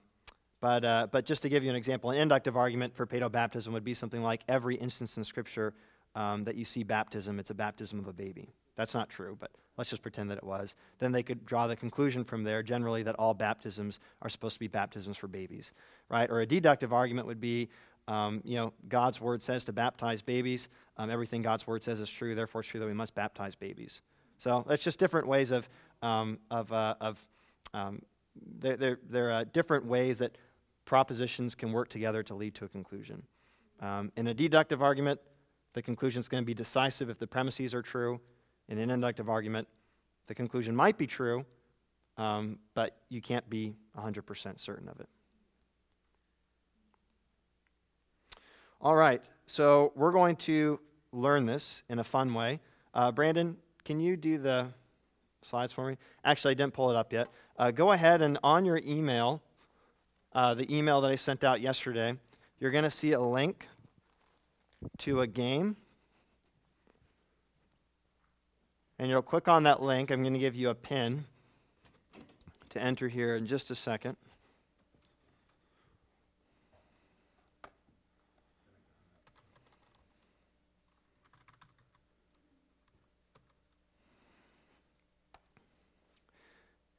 [0.59, 3.83] but, uh, but just to give you an example, an inductive argument for paedobaptism would
[3.83, 5.73] be something like every instance in Scripture
[6.15, 8.49] um, that you see baptism, it's a baptism of a baby.
[8.75, 10.75] That's not true, but let's just pretend that it was.
[10.99, 14.59] Then they could draw the conclusion from there, generally, that all baptisms are supposed to
[14.59, 15.73] be baptisms for babies,
[16.09, 16.29] right?
[16.29, 17.69] Or a deductive argument would be,
[18.07, 20.69] um, you know, God's word says to baptize babies.
[20.97, 24.01] Um, everything God's word says is true, therefore it's true that we must baptize babies.
[24.37, 25.67] So that's just different ways of,
[26.01, 27.23] um, of, uh, of
[27.73, 28.01] um,
[28.59, 30.37] there, there, there are different ways that
[30.87, 33.21] propositions can work together to lead to a conclusion.
[33.81, 35.19] Um, in a deductive argument,
[35.73, 38.19] the conclusion is going to be decisive if the premises are true.
[38.69, 39.67] In an inductive argument,
[40.25, 41.45] the conclusion might be true,
[42.17, 45.09] um, but you can't be 100% certain of it.
[48.81, 50.79] All right, so we're going to
[51.11, 52.59] learn this in a fun way.
[52.93, 54.67] Uh, Brandon, can you do the
[55.41, 55.97] slides for me?
[56.23, 57.27] Actually, I didn't pull it up yet.
[57.57, 59.41] Uh, go ahead and on your email,
[60.37, 62.15] uh, the email that I sent out yesterday,
[62.59, 63.67] you're going to see a link
[64.99, 65.75] to a game.
[68.99, 70.11] And you'll click on that link.
[70.11, 71.25] I'm going to give you a pin
[72.69, 74.15] to enter here in just a second.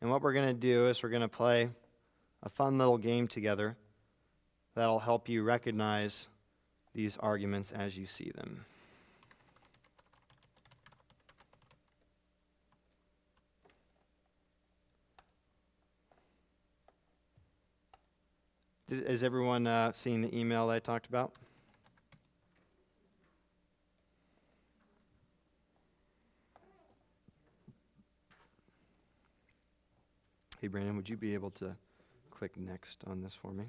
[0.01, 1.69] And what we're going to do is we're going to play
[2.43, 3.77] a fun little game together
[4.75, 6.29] that'll help you recognize
[6.95, 8.65] these arguments as you see them.
[18.91, 21.33] Is everyone uh, seeing the email that I talked about?
[30.61, 31.77] Hey, Brandon, would you be able to
[32.39, 33.65] click next on this for me?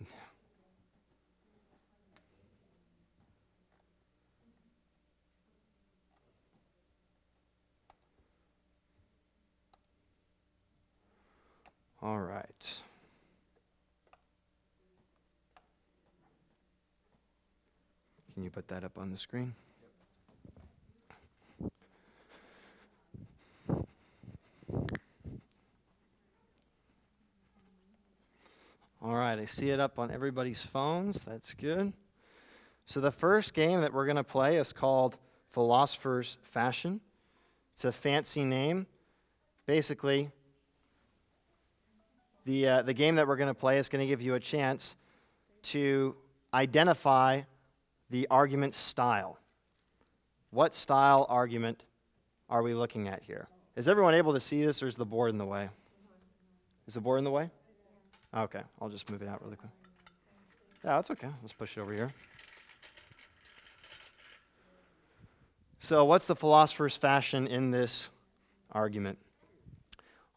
[12.02, 12.80] All right.
[18.34, 19.54] Can you put that up on the screen?
[29.00, 31.24] All right, I see it up on everybody's phones.
[31.24, 31.92] That's good.
[32.84, 35.18] So, the first game that we're going to play is called
[35.50, 37.00] Philosopher's Fashion.
[37.72, 38.86] It's a fancy name.
[39.66, 40.30] Basically,
[42.44, 44.40] the, uh, the game that we're going to play is going to give you a
[44.40, 44.94] chance
[45.62, 46.14] to
[46.54, 47.42] identify
[48.10, 49.38] the argument style.
[50.50, 51.84] What style argument
[52.48, 53.48] are we looking at here?
[53.74, 55.68] Is everyone able to see this, or is the board in the way?
[56.86, 57.50] Is the board in the way?
[58.34, 59.72] Okay, I'll just move it out really quick.
[60.84, 61.28] Yeah, that's okay.
[61.42, 62.12] Let's push it over here.
[65.78, 68.08] So, what's the philosopher's fashion in this
[68.72, 69.18] argument?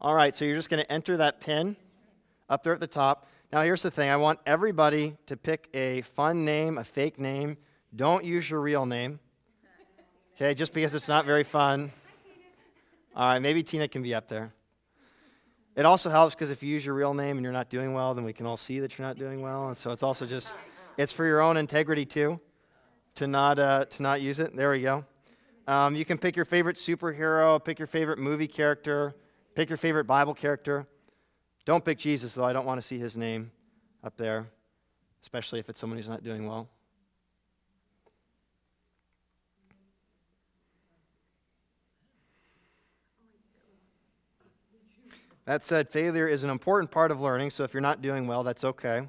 [0.01, 1.75] All right, so you're just going to enter that pin
[2.49, 3.27] up there at the top.
[3.51, 7.57] Now, here's the thing I want everybody to pick a fun name, a fake name.
[7.95, 9.19] Don't use your real name,
[10.35, 11.91] okay, just because it's not very fun.
[13.15, 14.53] All right, maybe Tina can be up there.
[15.79, 18.13] It also helps because if you use your real name and you're not doing well,
[18.13, 19.69] then we can all see that you're not doing well.
[19.69, 20.57] And so it's also just,
[20.97, 22.37] it's for your own integrity too,
[23.15, 24.53] to not, uh, to not use it.
[24.53, 25.05] There we go.
[25.69, 29.15] Um, you can pick your favorite superhero, pick your favorite movie character,
[29.55, 30.85] pick your favorite Bible character.
[31.63, 32.43] Don't pick Jesus, though.
[32.43, 33.49] I don't want to see his name
[34.03, 34.49] up there,
[35.21, 36.67] especially if it's someone who's not doing well.
[45.49, 48.43] That said, failure is an important part of learning, so if you're not doing well,
[48.43, 49.07] that's okay.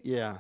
[0.03, 0.39] Yeah.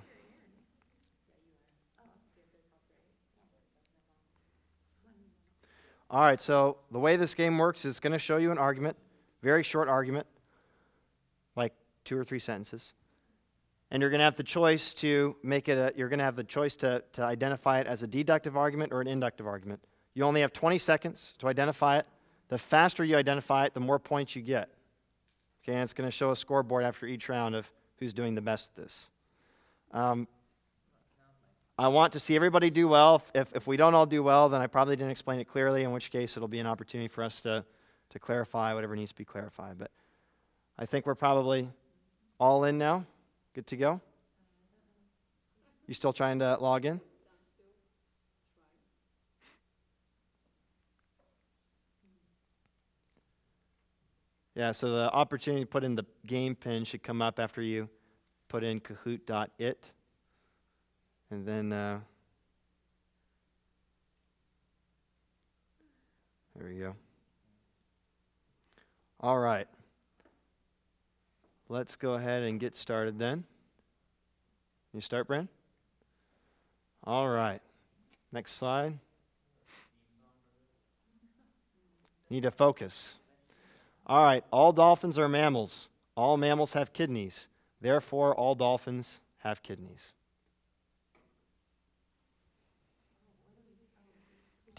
[6.12, 8.96] All right, so the way this game works is going to show you an argument,
[9.42, 10.26] very short argument,
[11.54, 11.72] like
[12.04, 12.94] two or three sentences.
[13.92, 16.34] And you're going to have the choice to make it a, you're going to have
[16.34, 19.80] the choice to, to identify it as a deductive argument or an inductive argument.
[20.14, 22.08] You only have 20 seconds to identify it.
[22.48, 24.68] The faster you identify it, the more points you get.
[25.62, 28.40] Okay, and it's going to show a scoreboard after each round of who's doing the
[28.40, 29.10] best at this.
[29.92, 30.26] Um,
[31.80, 33.22] I want to see everybody do well.
[33.34, 35.92] If, if we don't all do well, then I probably didn't explain it clearly, in
[35.92, 37.64] which case it'll be an opportunity for us to,
[38.10, 39.78] to clarify whatever needs to be clarified.
[39.78, 39.90] But
[40.78, 41.70] I think we're probably
[42.38, 43.06] all in now.
[43.54, 43.98] Good to go?
[45.86, 47.00] You still trying to log in?
[54.54, 57.88] Yeah, so the opportunity to put in the game pin should come up after you
[58.48, 59.92] put in kahoot.it.
[61.30, 62.00] And then, uh,
[66.56, 66.94] there we go.
[69.20, 69.68] All right.
[71.68, 73.44] Let's go ahead and get started then.
[74.92, 75.48] You start, Brand?
[77.04, 77.60] All right.
[78.32, 78.98] Next slide.
[82.28, 83.14] Need to focus.
[84.06, 84.42] All right.
[84.50, 85.88] All dolphins are mammals.
[86.16, 87.48] All mammals have kidneys.
[87.80, 90.12] Therefore, all dolphins have kidneys.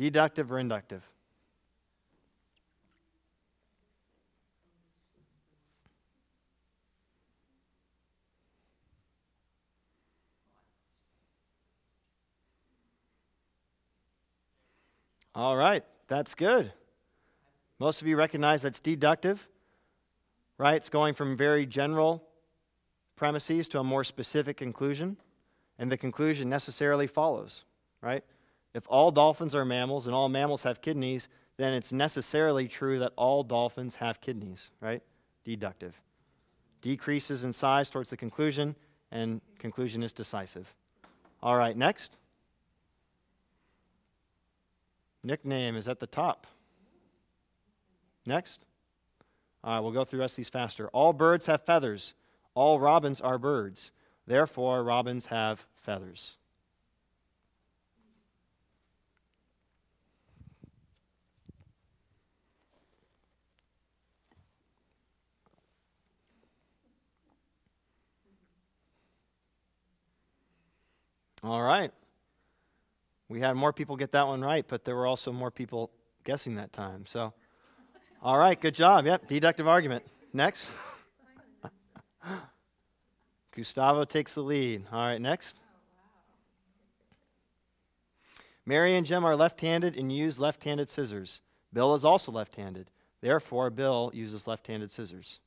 [0.02, 1.08] Deductive or inductive?
[15.36, 16.74] All right, that's good.
[17.78, 19.48] Most of you recognize that's deductive,
[20.58, 20.78] right?
[20.78, 22.24] It's going from very general
[23.16, 25.18] premises to a more specific conclusion,
[25.78, 27.66] and the conclusion necessarily follows,
[28.02, 28.24] right?
[28.74, 33.14] If all dolphins are mammals and all mammals have kidneys, then it's necessarily true that
[33.16, 35.04] all dolphins have kidneys, right?
[35.44, 36.00] Deductive.
[36.82, 38.76] Decreases in size towards the conclusion,
[39.12, 40.74] and conclusion is decisive.
[41.44, 42.18] All right, next.
[45.24, 46.48] Nickname is at the top.
[48.26, 48.66] Next.
[49.64, 50.88] All right, we'll go through the rest of these faster.
[50.90, 52.14] All birds have feathers.
[52.56, 53.92] All robins are birds.
[54.26, 56.38] Therefore, robins have feathers.
[71.44, 71.92] All right.
[73.30, 75.90] We had more people get that one right, but there were also more people
[76.24, 77.06] guessing that time.
[77.06, 77.34] So,
[78.22, 79.06] all right, good job.
[79.06, 80.06] Yep, deductive argument.
[80.34, 80.70] Next.
[83.56, 84.86] Gustavo takes the lead.
[84.92, 85.58] All right, next.
[88.66, 91.42] Mary and Jim are left handed and use left handed scissors.
[91.74, 92.92] Bill is also left handed.
[93.22, 95.40] Therefore, Bill uses left handed scissors.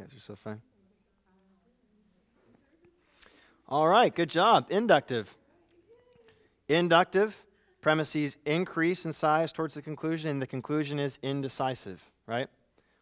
[0.00, 0.62] You guys are so fun.
[3.68, 4.68] All right, good job.
[4.70, 5.28] Inductive.
[6.70, 7.36] Inductive
[7.82, 12.48] premises increase in size towards the conclusion, and the conclusion is indecisive, right?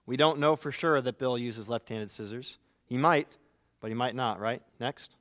[0.06, 2.58] We don't know for sure that Bill uses left handed scissors.
[2.86, 3.28] He might,
[3.80, 4.60] but he might not, right?
[4.80, 5.14] Next.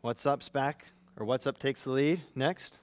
[0.00, 0.74] What's up, SPAC?
[1.16, 2.20] Or what's up takes the lead?
[2.36, 2.78] Next.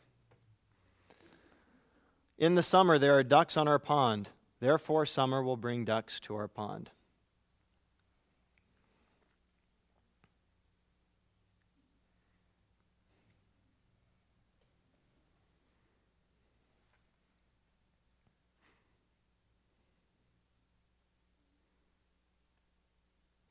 [2.38, 4.28] In the summer, there are ducks on our pond.
[4.60, 6.90] Therefore, summer will bring ducks to our pond.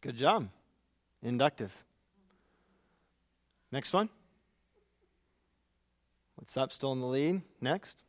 [0.01, 0.49] Good job.
[1.23, 1.73] Inductive.
[3.73, 4.09] Next one.
[6.37, 6.73] What's up?
[6.73, 7.43] Still in the lead.
[7.61, 8.05] Next.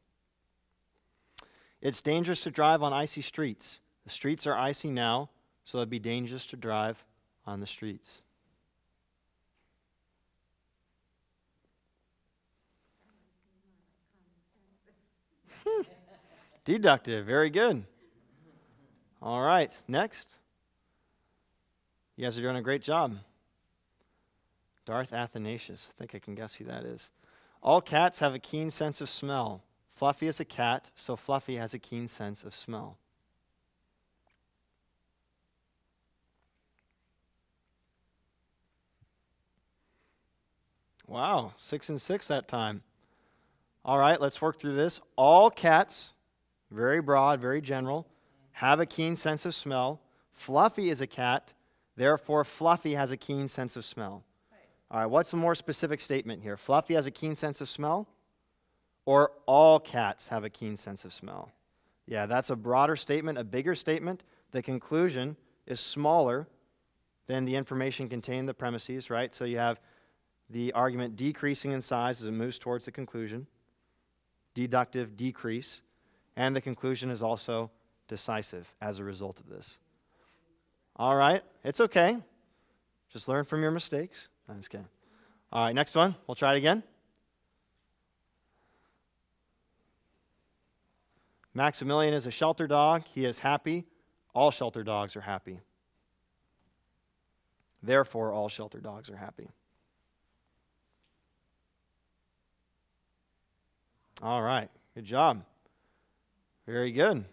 [1.81, 3.79] It's dangerous to drive on icy streets.
[4.03, 5.29] The streets are icy now,
[5.63, 7.03] so it'd be dangerous to drive
[7.45, 8.21] on the streets.
[15.65, 15.81] Hmm.
[16.65, 17.25] Deductive.
[17.25, 17.85] Very good.
[19.21, 19.75] All right.
[19.87, 20.37] Next.
[22.15, 23.15] You guys are doing a great job.
[24.85, 25.87] Darth Athanasius.
[25.89, 27.11] I think I can guess who that is.
[27.61, 29.63] All cats have a keen sense of smell.
[29.99, 32.97] Fluffy is a cat, so Fluffy has a keen sense of smell.
[41.05, 42.81] Wow, six and six that time.
[43.83, 45.01] All right, let's work through this.
[45.17, 46.13] All cats,
[46.71, 48.07] very broad, very general,
[48.53, 49.99] have a keen sense of smell.
[50.31, 51.53] Fluffy is a cat,
[51.97, 54.23] therefore, Fluffy has a keen sense of smell.
[54.89, 56.55] All right, what's a more specific statement here?
[56.55, 58.07] Fluffy has a keen sense of smell,
[59.09, 61.51] or all cats have a keen sense of smell?
[62.05, 64.21] Yeah, that's a broader statement, a bigger statement.
[64.51, 65.35] The conclusion
[65.65, 66.47] is smaller
[67.25, 69.33] than the information contained in the premises, right?
[69.33, 69.79] So you have
[70.47, 73.47] the argument decreasing in size as it moves towards the conclusion,
[74.53, 75.81] deductive decrease,
[76.35, 77.71] and the conclusion is also
[78.07, 79.79] decisive as a result of this.
[80.97, 82.15] All right, it's okay.
[83.11, 84.29] Just learn from your mistakes.
[84.47, 84.87] I'm just kidding.
[85.51, 86.13] All right, next one.
[86.27, 86.83] We'll try it again.
[91.53, 93.03] Maximilian is a shelter dog.
[93.13, 93.85] He is happy.
[94.33, 95.59] All shelter dogs are happy.
[97.81, 99.49] Therefore, all shelter dogs are happy.
[104.21, 104.69] All right.
[104.95, 105.43] Good job.
[106.65, 107.25] Very good.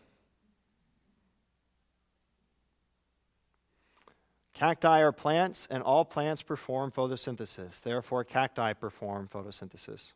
[4.55, 7.83] Cacti are plants, and all plants perform photosynthesis.
[7.83, 10.13] Therefore, cacti perform photosynthesis.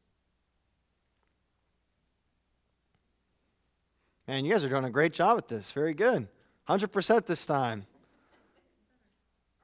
[4.31, 5.73] Man, you guys are doing a great job at this.
[5.73, 6.29] Very good.
[6.69, 7.85] 100% this time.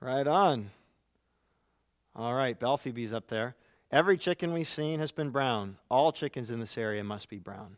[0.00, 0.72] Right on.
[2.16, 3.54] All right, Belphoebe's up there.
[3.92, 5.76] Every chicken we've seen has been brown.
[5.88, 7.76] All chickens in this area must be brown.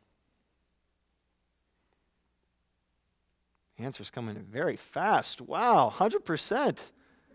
[3.78, 5.43] Answer's coming in very fast.
[5.43, 6.91] Wow, 100%.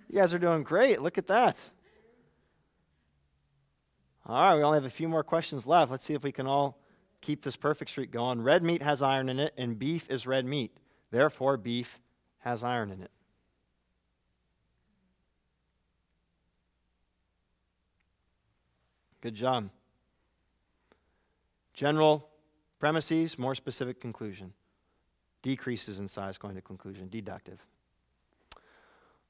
[0.10, 1.00] You guys are doing great.
[1.00, 1.58] Look at that.
[4.26, 5.92] All right, we only have a few more questions left.
[5.92, 6.80] Let's see if we can all
[7.24, 8.42] keep this perfect streak going.
[8.42, 10.78] Red meat has iron in it, and beef is red meat.
[11.10, 12.00] Therefore, beef
[12.40, 13.12] has iron in it.
[19.22, 19.70] Good job.
[21.74, 22.28] General
[22.78, 24.54] premises, more specific conclusion.
[25.42, 27.08] Decreases in size going to conclusion.
[27.08, 27.66] Deductive.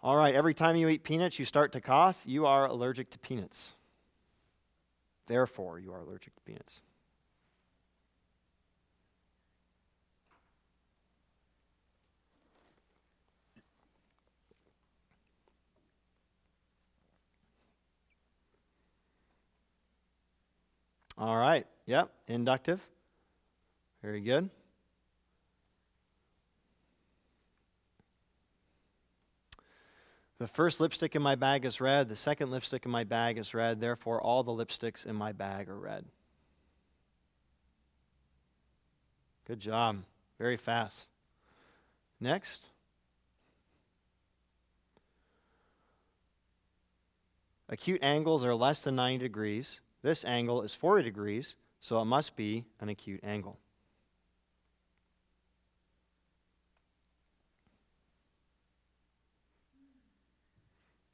[0.02, 2.20] All right, every time you eat peanuts, you start to cough.
[2.26, 3.74] You are allergic to peanuts.
[5.28, 6.82] Therefore, you are allergic to peanuts.
[21.18, 21.66] All right.
[21.86, 22.12] Yep.
[22.28, 22.82] Inductive.
[24.02, 24.50] Very good.
[30.40, 32.10] The first lipstick in my bag is red.
[32.10, 33.80] The second lipstick in my bag is red.
[33.80, 36.04] Therefore, all the lipsticks in my bag are red.
[39.48, 40.04] Good job.
[40.40, 41.08] Very fast.
[42.20, 42.66] Next.
[47.70, 49.80] Acute angles are less than 90 degrees.
[50.04, 53.58] This angle is 40 degrees, so it must be an acute angle.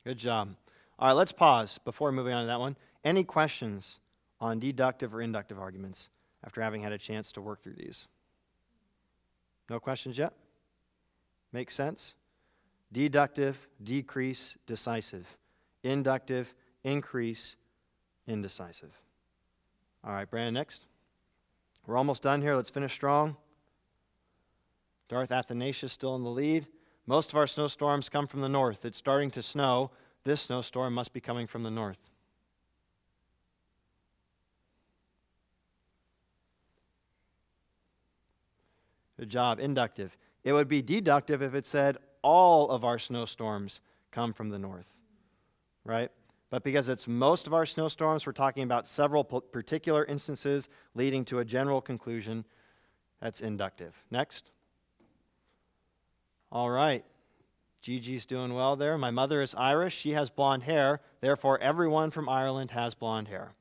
[0.03, 0.55] Good job.
[0.97, 2.75] All right, let's pause before moving on to that one.
[3.03, 3.99] Any questions
[4.41, 6.09] on deductive or inductive arguments
[6.43, 8.07] after having had a chance to work through these?
[9.69, 10.33] No questions yet?
[11.53, 12.15] Make sense?
[12.91, 15.27] Deductive, decrease, decisive.
[15.83, 17.55] Inductive, increase,
[18.29, 18.91] indecisive.
[20.03, 20.85] All right, Brandon, next.
[21.85, 22.55] We're almost done here.
[22.55, 23.35] Let's finish strong.
[25.09, 26.67] Darth Athanasius still in the lead.
[27.07, 28.85] Most of our snowstorms come from the north.
[28.85, 29.89] It's starting to snow.
[30.23, 31.97] This snowstorm must be coming from the north.
[39.19, 39.59] Good job.
[39.59, 40.15] Inductive.
[40.43, 44.87] It would be deductive if it said all of our snowstorms come from the north,
[45.83, 46.11] right?
[46.49, 51.39] But because it's most of our snowstorms, we're talking about several particular instances leading to
[51.39, 52.43] a general conclusion.
[53.21, 53.95] That's inductive.
[54.09, 54.51] Next.
[56.51, 57.05] All right.
[57.81, 58.97] Gigi's doing well there.
[58.97, 59.95] My mother is Irish.
[59.95, 61.01] She has blonde hair.
[61.21, 63.53] Therefore, everyone from Ireland has blonde hair.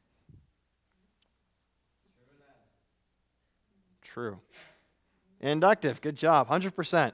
[4.02, 4.40] True.
[5.40, 6.00] Inductive.
[6.00, 6.48] Good job.
[6.48, 7.12] 100%.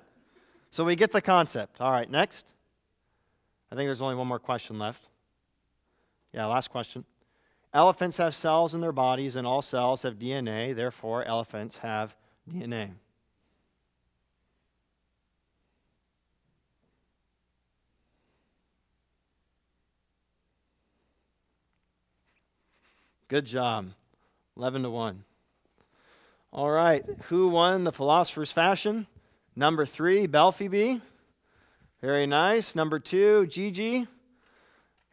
[0.71, 1.81] So we get the concept.
[1.81, 2.53] All right, next.
[3.71, 5.09] I think there's only one more question left.
[6.35, 7.05] Yeah, last question.
[7.73, 10.75] Elephants have cells in their bodies, and all cells have DNA.
[10.75, 12.17] Therefore, elephants have
[12.51, 12.91] DNA.
[23.29, 23.91] Good job.
[24.57, 25.25] 11 to 1.
[26.53, 27.05] All right.
[27.27, 29.07] Who won the philosopher's fashion?
[29.55, 31.01] Number three, Belphoebe.
[32.01, 32.75] Very nice.
[32.75, 34.09] Number two, Gigi.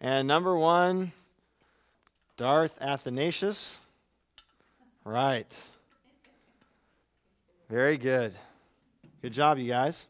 [0.04, 1.12] And number one,
[2.36, 3.78] Darth Athanasius.
[5.06, 5.56] Right.
[7.70, 8.34] Very good.
[9.22, 10.08] Good job, you guys.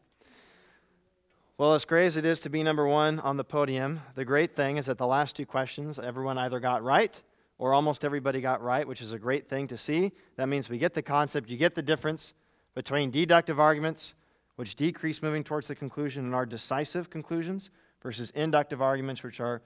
[1.57, 4.55] Well, as great as it is to be number one on the podium, the great
[4.55, 7.21] thing is that the last two questions everyone either got right
[7.57, 10.13] or almost everybody got right, which is a great thing to see.
[10.37, 12.33] That means we get the concept, you get the difference
[12.75, 14.13] between deductive arguments,
[14.55, 17.69] which decrease moving towards the conclusion, and are decisive conclusions,
[18.01, 19.61] versus inductive arguments, which are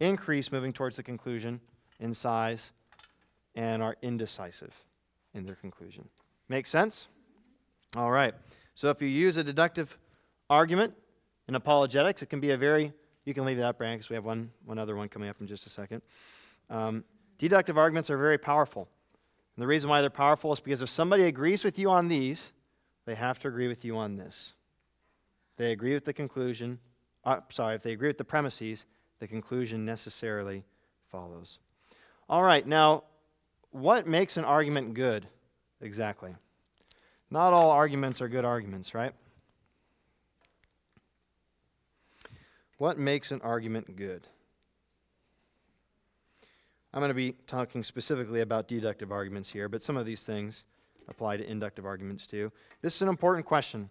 [0.00, 1.60] increase moving towards the conclusion
[2.00, 2.72] in size
[3.54, 4.74] and are indecisive
[5.34, 6.08] in their conclusion.
[6.48, 7.08] Make sense?
[7.96, 8.34] All right.
[8.74, 9.96] So if you use a deductive
[10.50, 10.94] argument
[11.48, 12.92] in apologetics, it can be a very,
[13.24, 15.46] you can leave that, Brand, because we have one, one other one coming up in
[15.46, 16.02] just a second.
[16.68, 17.04] Um,
[17.38, 18.88] deductive arguments are very powerful.
[19.56, 22.52] And the reason why they're powerful is because if somebody agrees with you on these,
[23.06, 24.52] they have to agree with you on this.
[25.56, 26.78] They agree with the conclusion,
[27.24, 28.84] uh, sorry, if they agree with the premises,
[29.18, 30.64] the conclusion necessarily
[31.10, 31.58] follows.
[32.28, 33.04] All right, now,
[33.70, 35.26] what makes an argument good
[35.80, 36.34] exactly?
[37.30, 39.12] Not all arguments are good arguments, right?
[42.78, 44.26] What makes an argument good?
[46.92, 50.64] I'm going to be talking specifically about deductive arguments here, but some of these things
[51.08, 52.50] apply to inductive arguments too.
[52.82, 53.90] This is an important question.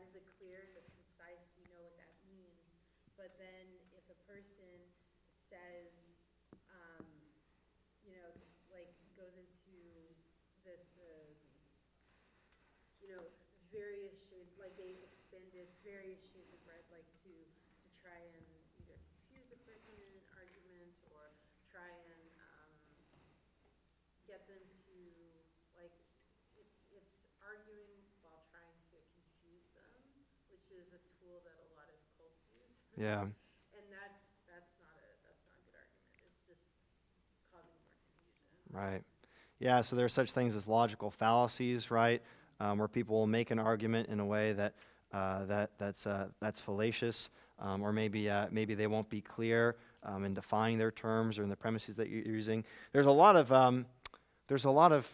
[33.01, 33.21] Yeah.
[33.21, 33.31] And
[33.89, 36.61] that's, that's not a, that's not a good argument, it's just
[37.49, 38.69] causing more confusion.
[38.69, 39.03] Right.
[39.57, 42.21] Yeah, so there are such things as logical fallacies, right?
[42.59, 44.75] Um, where people will make an argument in a way that,
[45.13, 49.77] uh, that, that's, uh, that's fallacious, um, or maybe, uh, maybe they won't be clear
[50.03, 52.63] um, in defining their terms or in the premises that you're using.
[52.91, 53.87] There's a lot of, um,
[54.47, 55.09] there's a lot of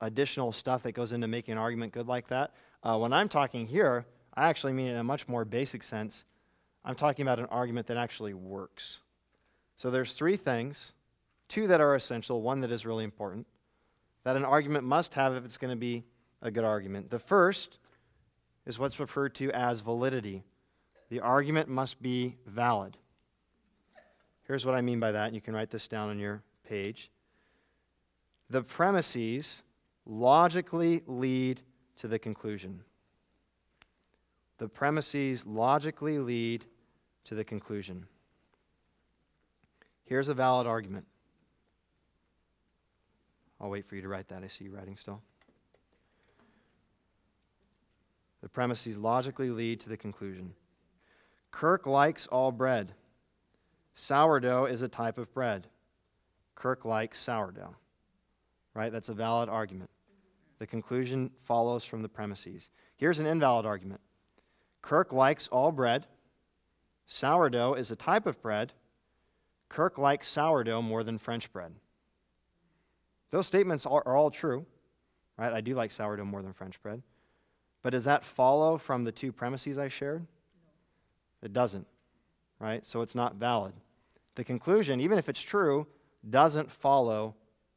[0.00, 2.52] additional stuff that goes into making an argument good like that.
[2.82, 6.24] Uh, when I'm talking here, I actually mean it in a much more basic sense.
[6.84, 9.00] I'm talking about an argument that actually works.
[9.76, 10.92] So there's three things,
[11.48, 13.46] two that are essential, one that is really important,
[14.24, 16.04] that an argument must have if it's going to be
[16.42, 17.10] a good argument.
[17.10, 17.78] The first
[18.66, 20.44] is what's referred to as validity.
[21.08, 22.96] The argument must be valid.
[24.46, 27.10] Here's what I mean by that, you can write this down on your page.
[28.50, 29.62] The premises
[30.06, 31.60] logically lead
[31.98, 32.82] to the conclusion.
[34.58, 36.64] The premises logically lead
[37.24, 38.06] to the conclusion.
[40.04, 41.06] Here's a valid argument.
[43.60, 44.42] I'll wait for you to write that.
[44.42, 45.20] I see you writing still.
[48.40, 50.54] The premises logically lead to the conclusion.
[51.50, 52.92] Kirk likes all bread.
[53.94, 55.66] Sourdough is a type of bread.
[56.54, 57.74] Kirk likes sourdough.
[58.74, 58.92] Right?
[58.92, 59.90] That's a valid argument.
[60.58, 62.68] The conclusion follows from the premises.
[62.96, 64.00] Here's an invalid argument
[64.82, 66.06] Kirk likes all bread.
[67.06, 68.72] Sourdough is a type of bread.
[69.68, 71.74] Kirk likes sourdough more than French bread.
[73.30, 74.64] Those statements are, are all true,
[75.36, 75.52] right?
[75.52, 77.02] I do like sourdough more than French bread.
[77.82, 80.26] But does that follow from the two premises I shared?
[81.42, 81.86] It doesn't,
[82.58, 82.84] right?
[82.84, 83.74] So it's not valid.
[84.34, 85.86] The conclusion, even if it's true,
[86.28, 87.34] doesn't follow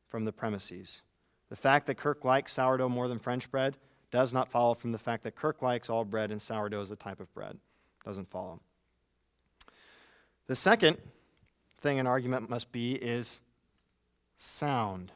[0.07, 1.01] from the premises.
[1.49, 3.77] The fact that Kirk likes sourdough more than French bread
[4.12, 6.95] does not follow from the fact that Kirk likes all bread and sourdough is a
[6.95, 7.57] type of bread.
[8.05, 8.59] Doesn't follow.
[10.47, 10.97] The second
[11.80, 13.39] thing an argument must be is
[14.38, 15.12] sound.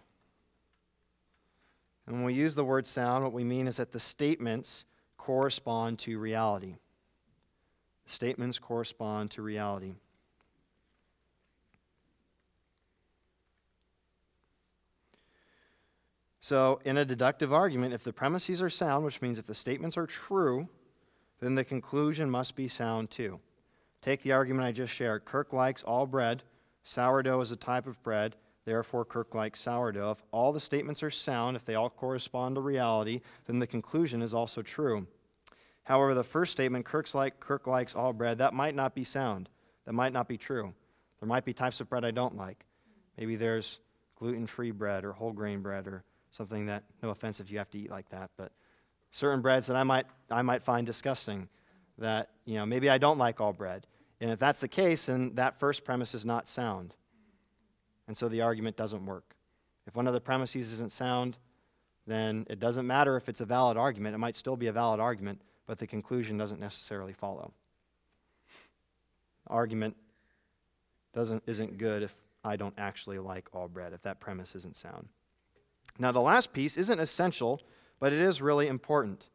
[2.07, 4.85] And when we use the word sound, what we mean is that the statements
[5.17, 6.75] correspond to reality.
[8.05, 9.95] Statements correspond to reality.
[16.45, 19.97] So, in a deductive argument, if the premises are sound, which means if the statements
[19.97, 20.69] are true,
[21.39, 23.39] then the conclusion must be sound too.
[23.99, 25.25] Take the argument I just shared.
[25.25, 26.43] Kirk likes all bread.
[26.83, 28.35] Sourdough is a type of bread.
[28.63, 30.11] Therefore, Kirk likes sourdough.
[30.11, 34.21] If all the statements are sound, if they all correspond to reality, then the conclusion
[34.21, 35.07] is also true.
[35.85, 39.49] However, the first statement, Kirk's like, Kirk likes all bread, that might not be sound.
[39.85, 40.75] That might not be true.
[41.19, 42.67] There might be types of bread I don't like.
[43.17, 43.79] Maybe there's
[44.15, 46.03] gluten free bread or whole grain bread or
[46.35, 48.51] something that, no offense if you have to eat like that, but
[49.11, 51.47] certain breads that I might, I might find disgusting
[51.97, 53.87] that, you know, maybe I don't like all bread.
[54.19, 56.93] And if that's the case, then that first premise is not sound.
[58.07, 59.35] And so the argument doesn't work.
[59.87, 61.37] If one of the premises isn't sound,
[62.05, 64.13] then it doesn't matter if it's a valid argument.
[64.13, 67.53] It might still be a valid argument, but the conclusion doesn't necessarily follow.
[69.47, 69.95] Argument
[71.13, 72.13] doesn't, isn't good if
[72.43, 75.07] I don't actually like all bread, if that premise isn't sound.
[75.97, 77.61] Now, the last piece isn't essential,
[77.99, 79.29] but it is really important.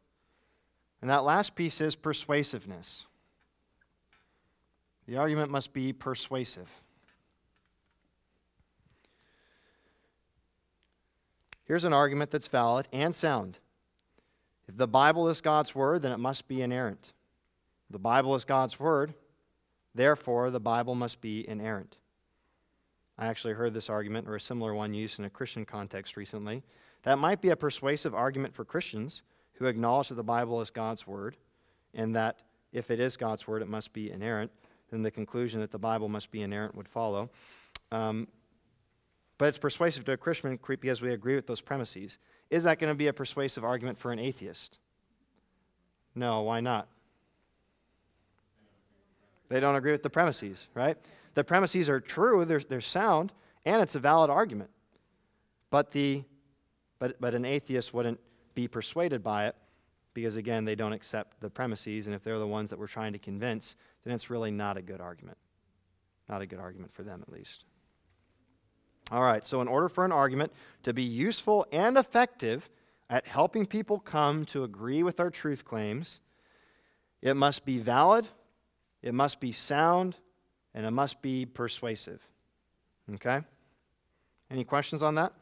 [1.01, 3.07] And that last piece is persuasiveness.
[5.07, 6.69] The argument must be persuasive.
[11.65, 13.57] Here's an argument that's valid and sound.
[14.67, 17.13] If the Bible is God's word, then it must be inerrant.
[17.89, 19.13] The Bible is God's word,
[19.95, 21.97] therefore, the Bible must be inerrant.
[23.21, 26.63] I actually heard this argument or a similar one used in a Christian context recently.
[27.03, 29.21] That might be a persuasive argument for Christians
[29.53, 31.37] who acknowledge that the Bible is God's word
[31.93, 32.41] and that
[32.73, 34.49] if it is God's word, it must be inerrant.
[34.89, 37.29] Then the conclusion that the Bible must be inerrant would follow.
[37.91, 38.27] Um,
[39.37, 42.17] but it's persuasive to a Christian because we agree with those premises.
[42.49, 44.79] Is that going to be a persuasive argument for an atheist?
[46.15, 46.87] No, why not?
[49.49, 50.97] They don't agree with the premises, right?
[51.33, 53.33] The premises are true, they're, they're sound,
[53.65, 54.69] and it's a valid argument.
[55.69, 56.23] But, the,
[56.99, 58.19] but, but an atheist wouldn't
[58.53, 59.55] be persuaded by it
[60.13, 63.13] because, again, they don't accept the premises, and if they're the ones that we're trying
[63.13, 65.37] to convince, then it's really not a good argument.
[66.27, 67.65] Not a good argument for them, at least.
[69.11, 70.51] All right, so in order for an argument
[70.83, 72.69] to be useful and effective
[73.09, 76.21] at helping people come to agree with our truth claims,
[77.21, 78.27] it must be valid,
[79.01, 80.17] it must be sound,
[80.73, 82.21] and it must be persuasive.
[83.15, 83.39] Okay?
[84.49, 85.33] Any questions on that?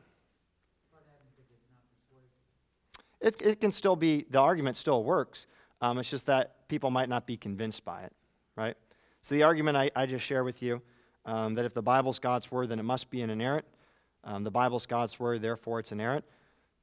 [3.22, 5.48] It, it can still be, the argument still works.
[5.82, 8.14] Um, it's just that people might not be convinced by it,
[8.56, 8.78] right?
[9.22, 10.82] So the argument I, I just share with you
[11.26, 13.66] um, that if the Bible's God's word, then it must be an inerrant.
[14.24, 16.24] Um, the Bible's God's word, therefore it's inerrant.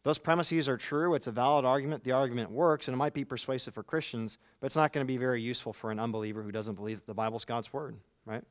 [0.06, 1.16] Those premises are true.
[1.16, 2.04] It's a valid argument.
[2.04, 5.08] The argument works, and it might be persuasive for Christians, but it's not going to
[5.12, 8.44] be very useful for an unbeliever who doesn't believe that the Bible's God's word, right?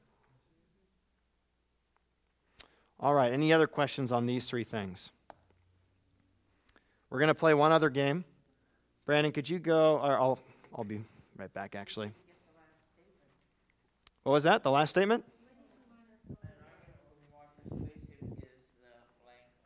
[2.99, 5.14] All right, any other questions on these three things?
[7.10, 8.26] We're going to play one other game.
[9.06, 9.99] Brandon, could you go?
[9.99, 10.39] Or I'll,
[10.78, 11.06] I'll be
[11.38, 12.12] right back, actually.
[14.24, 14.62] What was that?
[14.62, 15.24] The last statement?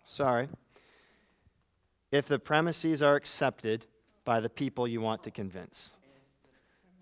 [0.04, 0.50] Sorry.
[2.12, 3.86] If the premises are accepted
[4.26, 5.92] by the people you want to convince.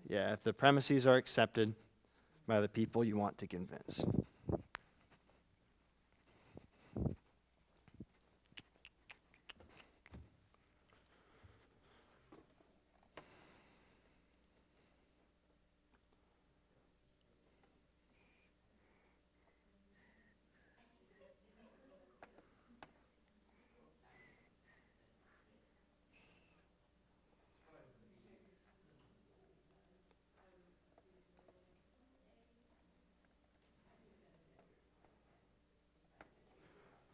[0.08, 1.74] Yeah, if the premises are accepted
[2.46, 4.04] by the people you want to convince.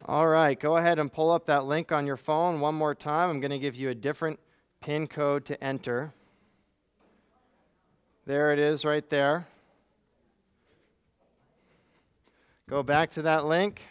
[0.07, 3.31] All right, go ahead and pull up that link on your phone one more time.
[3.31, 4.39] I'm going to give you a different
[4.79, 6.13] PIN code to enter.
[8.27, 9.47] There it is right there.
[12.69, 13.81] Go back to that link.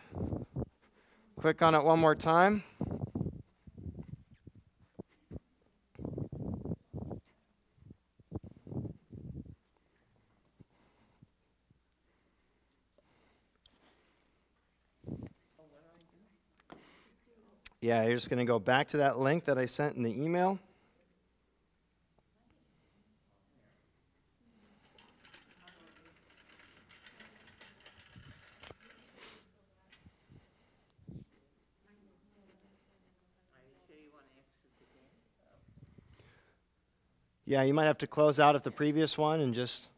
[1.40, 2.62] Click on it one more time.
[17.84, 20.10] Yeah, you're just going to go back to that link that I sent in the
[20.10, 20.58] email.
[37.44, 39.88] Yeah, you might have to close out of the previous one and just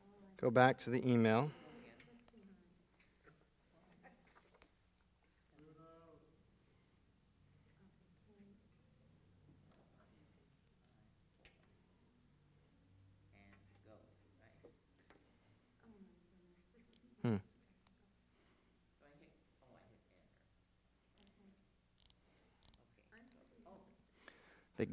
[0.41, 1.53] go back to the email.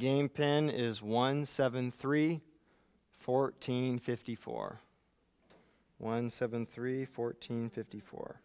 [0.04, 2.42] Game pin is 173
[3.24, 4.80] 1454.
[5.98, 8.42] 173 1454.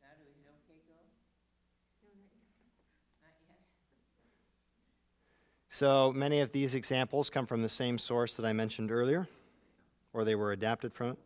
[0.00, 0.94] Now, do we hit okay go?
[3.20, 3.58] Not yet?
[5.68, 9.26] So many of these examples come from the same source that I mentioned earlier,
[10.12, 11.18] or they were adapted from it.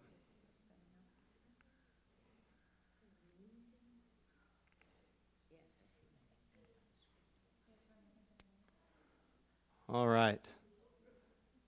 [9.96, 10.38] All right.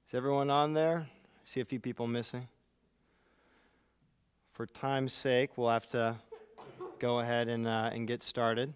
[0.07, 1.09] Is everyone on there?
[1.45, 2.47] See a few people missing.
[4.53, 6.15] For time's sake, we'll have to
[6.99, 8.75] go ahead and, uh, and get started.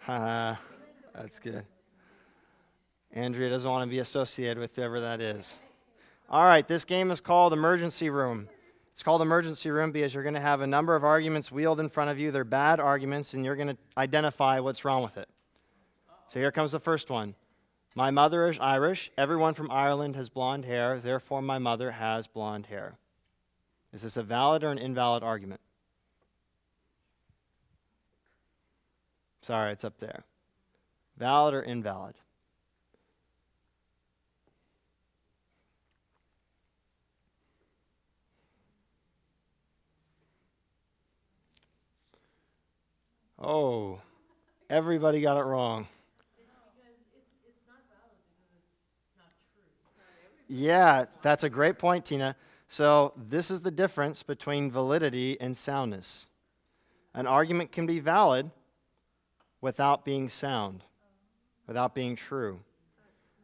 [0.00, 0.60] Ha,
[1.14, 1.64] that's good.
[3.14, 5.56] Andrea doesn't want to be associated with whoever that is.
[6.28, 8.50] All right, this game is called Emergency Room.
[8.92, 11.88] It's called Emergency Room because you're going to have a number of arguments wheeled in
[11.88, 12.30] front of you.
[12.30, 15.26] They're bad arguments, and you're going to identify what's wrong with it.
[16.28, 17.34] So here comes the first one.
[17.94, 19.10] My mother is Irish.
[19.16, 20.98] Everyone from Ireland has blonde hair.
[20.98, 22.96] Therefore, my mother has blonde hair.
[23.92, 25.60] Is this a valid or an invalid argument?
[29.42, 30.24] Sorry, it's up there.
[31.16, 32.16] Valid or invalid?
[43.38, 44.00] Oh,
[44.70, 45.86] everybody got it wrong.
[50.56, 52.36] Yeah, that's a great point, Tina.
[52.68, 56.26] So, this is the difference between validity and soundness.
[57.12, 58.52] An argument can be valid
[59.60, 60.84] without being sound,
[61.66, 62.60] without being true.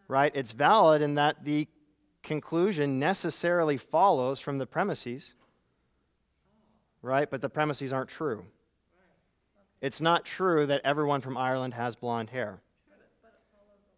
[0.07, 0.31] Right?
[0.37, 1.67] It's valid in that the
[2.23, 5.35] conclusion necessarily follows from the premises,
[7.03, 7.29] right?
[7.29, 8.45] But the premises aren't true.
[9.81, 12.61] It's not true that everyone from Ireland has blonde hair,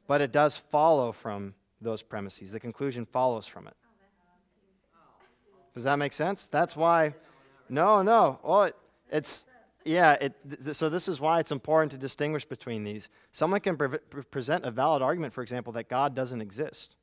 [0.06, 2.51] but it does follow from those premises.
[2.51, 3.74] The conclusion follows from it.
[5.74, 6.49] Does that make sense?
[6.49, 7.14] That's why.
[7.68, 8.39] No, no.
[8.43, 8.76] Well, it,
[9.11, 9.47] it's
[9.85, 10.12] yeah.
[10.20, 13.09] It, th- so this is why it's important to distinguish between these.
[13.33, 16.97] Someone can pre- present a valid argument, for example, that God doesn't exist.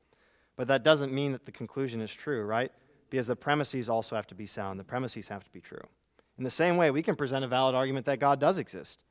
[0.55, 2.71] But that doesn't mean that the conclusion is true, right?
[3.09, 5.81] Because the premises also have to be sound, the premises have to be true.
[6.37, 9.03] In the same way, we can present a valid argument that God does exist,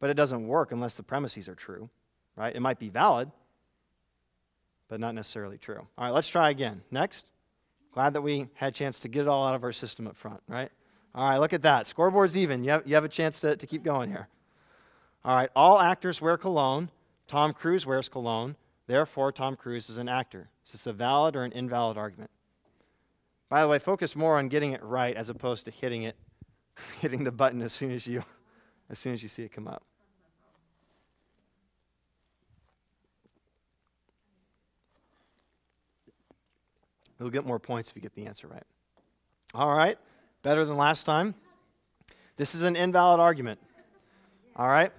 [0.00, 1.90] but it doesn't work unless the premises are true,
[2.36, 2.54] right?
[2.54, 3.30] It might be valid,
[4.88, 5.86] but not necessarily true.
[5.98, 6.82] All right, let's try again.
[6.90, 7.26] Next.
[7.92, 10.16] Glad that we had a chance to get it all out of our system up
[10.16, 10.70] front, right?
[11.14, 11.86] All right, look at that.
[11.86, 12.62] Scoreboard's even.
[12.62, 14.28] You have, you have a chance to, to keep going here.
[15.24, 16.90] All right, all actors wear cologne.
[17.26, 18.54] Tom Cruise wears cologne.
[18.86, 20.50] Therefore, Tom Cruise is an actor.
[20.66, 22.30] Is this a valid or an invalid argument?
[23.48, 26.16] By the way, focus more on getting it right as opposed to hitting it,
[27.00, 28.22] hitting the button as soon as you,
[28.90, 29.82] as soon as you see it come up.
[37.18, 38.62] You'll get more points if you get the answer right.
[39.54, 39.98] All right,
[40.42, 41.34] better than last time.
[42.36, 43.58] This is an invalid argument.
[44.56, 44.92] All right.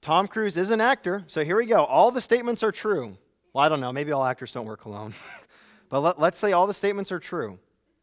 [0.00, 1.84] Tom Cruise is an actor, so here we go.
[1.84, 3.18] All the statements are true.
[3.52, 3.92] Well, I don't know.
[3.92, 5.12] Maybe all actors don't wear cologne.
[5.90, 7.58] but let, let's say all the statements are true.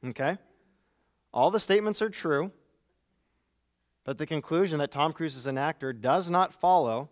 [0.05, 0.37] Okay?
[1.33, 2.51] All the statements are true,
[4.03, 7.09] but the conclusion that Tom Cruise is an actor does not follow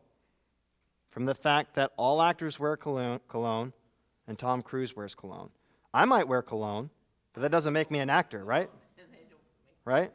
[1.09, 3.73] from the fact that all actors wear cologne, cologne
[4.27, 5.49] and Tom Cruise wears cologne.
[5.93, 6.89] I might wear cologne,
[7.33, 8.69] but that doesn't make me an actor, right?
[9.85, 10.11] Right?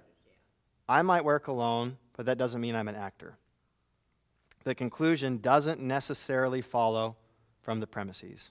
[0.89, 3.37] I might wear cologne, but that doesn't mean I'm an actor
[4.65, 7.17] the conclusion doesn't necessarily follow
[7.63, 8.51] from the premises.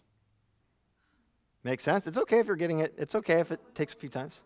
[1.64, 2.08] Make sense?
[2.08, 2.94] It's okay if you're getting it.
[2.98, 4.42] It's okay if it takes a few times.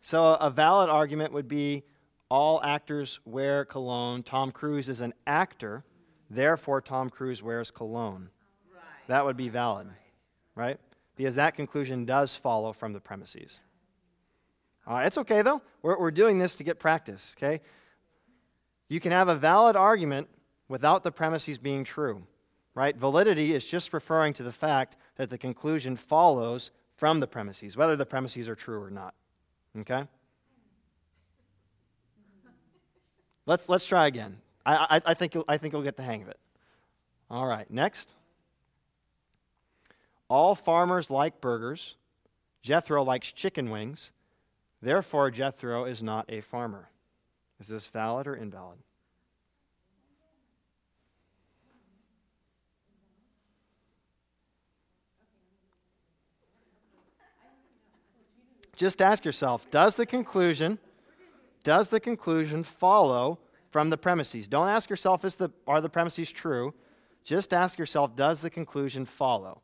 [0.00, 1.82] So, a valid argument would be
[2.30, 4.22] all actors wear cologne.
[4.22, 5.82] Tom Cruise is an actor,
[6.30, 8.30] therefore, Tom Cruise wears cologne.
[8.72, 8.82] Right.
[9.08, 9.88] That would be valid,
[10.54, 10.78] right?
[11.16, 13.60] Because that conclusion does follow from the premises.
[14.86, 15.62] Uh, it's okay, though.
[15.82, 17.60] We're, we're doing this to get practice, okay?
[18.88, 20.28] You can have a valid argument
[20.68, 22.22] without the premises being true,
[22.74, 22.96] right?
[22.96, 27.96] Validity is just referring to the fact that the conclusion follows from the premises, whether
[27.96, 29.14] the premises are true or not.
[29.80, 30.04] Okay?
[33.44, 34.38] Let's, let's try again.
[34.66, 36.38] I, I, I, think I think you'll get the hang of it.
[37.30, 38.12] All right, next.
[40.28, 41.94] All farmers like burgers.
[42.62, 44.10] Jethro likes chicken wings.
[44.82, 46.88] Therefore, Jethro is not a farmer.
[47.60, 48.78] Is this valid or invalid?
[58.74, 60.78] Just ask yourself, does the conclusion
[61.62, 63.40] does the conclusion follow
[63.76, 64.48] from the premises?
[64.48, 66.72] Don't ask yourself is the are the premises true?
[67.24, 69.60] Just ask yourself, does the conclusion follow?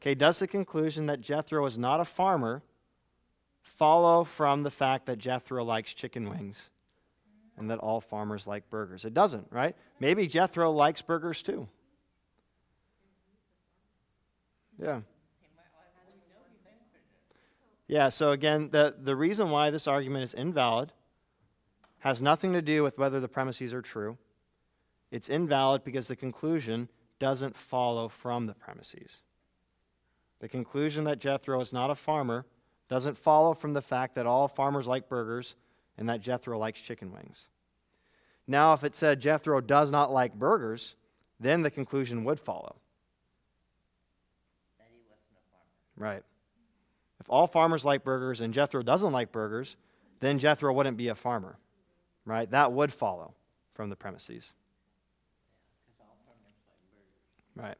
[0.00, 2.64] Okay, does the conclusion that Jethro is not a farmer
[3.62, 6.70] follow from the fact that Jethro likes chicken wings?
[7.56, 9.04] and that all farmers like burgers.
[9.04, 9.76] It doesn't, right?
[10.00, 11.68] Maybe Jethro likes burgers too.
[14.82, 15.02] Yeah.
[17.86, 20.90] Yeah, so again, the, the reason why this argument is invalid
[22.04, 24.18] has nothing to do with whether the premises are true.
[25.10, 29.22] It's invalid because the conclusion doesn't follow from the premises.
[30.40, 32.44] The conclusion that Jethro is not a farmer
[32.90, 35.54] doesn't follow from the fact that all farmers like burgers
[35.96, 37.48] and that Jethro likes chicken wings.
[38.46, 40.96] Now, if it said Jethro does not like burgers,
[41.40, 42.76] then the conclusion would follow.
[44.76, 46.12] That he wasn't a farmer.
[46.12, 46.22] Right.
[47.18, 49.76] If all farmers like burgers and Jethro doesn't like burgers,
[50.20, 51.56] then Jethro wouldn't be a farmer.
[52.24, 52.50] Right?
[52.50, 53.34] That would follow
[53.74, 54.52] from the premises.
[57.56, 57.76] Right.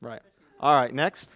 [0.00, 0.22] Right.
[0.60, 1.30] All right, next.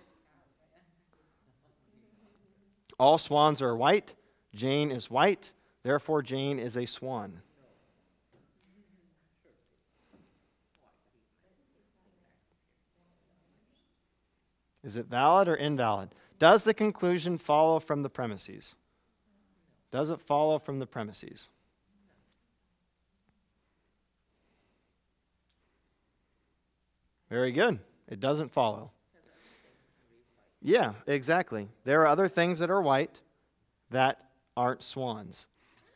[2.98, 4.14] All swans are white.
[4.54, 5.52] Jane is white.
[5.82, 7.40] Therefore, Jane is a swan.
[14.82, 16.14] Is it valid or invalid?
[16.38, 18.74] Does the conclusion follow from the premises?
[19.90, 21.48] Does it follow from the premises?
[27.30, 27.78] Very good.
[28.08, 28.90] It doesn't follow.
[30.62, 31.68] Yeah, exactly.
[31.84, 33.20] There are other things that are white,
[33.90, 35.46] that aren't swans.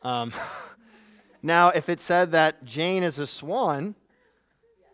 [0.03, 0.31] Um,
[1.43, 3.95] now, if it said that Jane is a swan,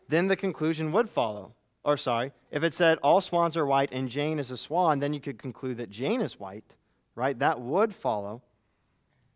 [0.07, 1.53] then the conclusion would follow.
[1.83, 5.13] Or, sorry, if it said all swans are white and Jane is a swan, then
[5.13, 6.75] you could conclude that Jane is white,
[7.15, 7.37] right?
[7.37, 8.41] That would follow.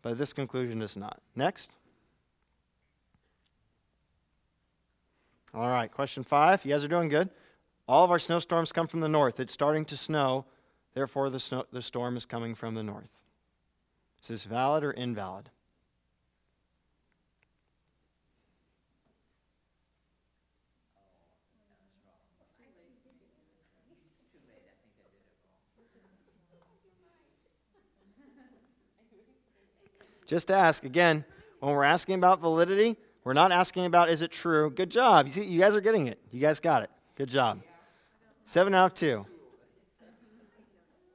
[0.04, 1.18] But this conclusion is not.
[1.34, 1.72] Next.
[5.54, 6.62] All right, question five.
[6.62, 7.30] You guys are doing good.
[7.88, 9.40] All of our snowstorms come from the north.
[9.40, 10.44] It's starting to snow,
[10.92, 13.08] therefore, the, snow, the storm is coming from the north.
[14.22, 15.48] Is this valid or invalid?
[30.26, 31.24] Just ask again,
[31.60, 34.70] when we're asking about validity, we're not asking about is it true.
[34.70, 35.26] Good job.
[35.26, 36.18] You see, you guys are getting it.
[36.30, 36.90] You guys got it.
[37.16, 37.60] Good job.
[38.44, 39.26] Seven out of two.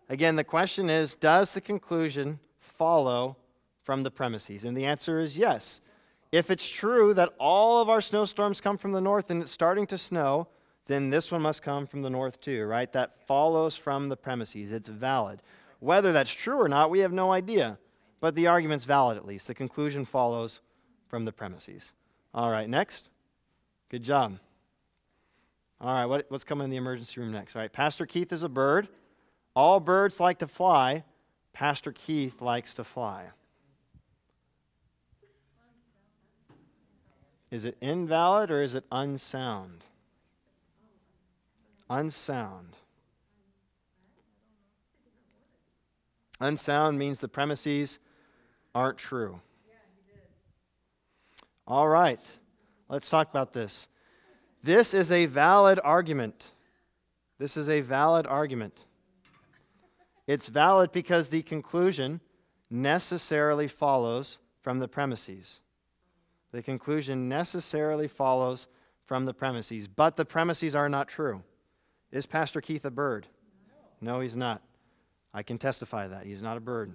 [0.10, 3.38] Again, the question is Does the conclusion follow
[3.84, 4.66] from the premises?
[4.66, 5.82] And the answer is yes.
[6.32, 9.88] If it's true that all of our snowstorms come from the north and it's starting
[9.88, 10.48] to snow,
[10.86, 12.92] then this one must come from the north too, right?
[12.92, 14.72] That follows from the premises.
[14.72, 15.42] It's valid.
[15.80, 17.78] Whether that's true or not, we have no idea.
[18.20, 19.48] But the argument's valid at least.
[19.48, 20.62] The conclusion follows
[21.08, 21.94] from the premises.
[22.34, 23.10] All right, next.
[23.90, 24.40] Good job.
[25.82, 27.56] All right, what, what's coming in the emergency room next?
[27.56, 28.90] All right, Pastor Keith is a bird.
[29.56, 31.04] All birds like to fly.
[31.54, 33.26] Pastor Keith likes to fly.
[37.50, 39.84] Is it invalid or is it unsound?
[41.90, 42.76] Unsound.
[46.40, 48.00] Unsound means the premises
[48.80, 49.42] aren't true.
[51.68, 52.22] All right,
[52.88, 53.90] let's talk about this.
[54.64, 56.54] This is a valid argument.
[57.40, 58.86] This is a valid argument.
[60.28, 62.22] It's valid because the conclusion
[62.70, 65.62] necessarily follows from the premises.
[66.54, 68.68] The conclusion necessarily follows
[69.06, 71.44] from the premises, but the premises are not true.
[72.14, 73.28] Is Pastor Keith a bird?
[74.00, 74.62] No, he's not.
[75.34, 76.26] I can testify that.
[76.26, 76.94] He's not a bird.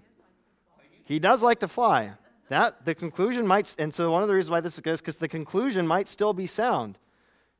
[1.05, 2.12] He does like to fly.
[2.48, 5.01] That the conclusion might, and so one of the reasons why this is good is
[5.01, 6.98] because the conclusion might still be sound,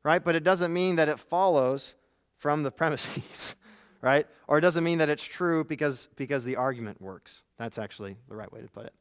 [0.03, 0.23] right?
[0.23, 1.95] But it doesn't mean that it follows
[2.37, 3.55] from the premises,
[4.01, 4.27] right?
[4.47, 7.43] Or it doesn't mean that it's true because because the argument works.
[7.57, 8.93] That's actually the right way to put it.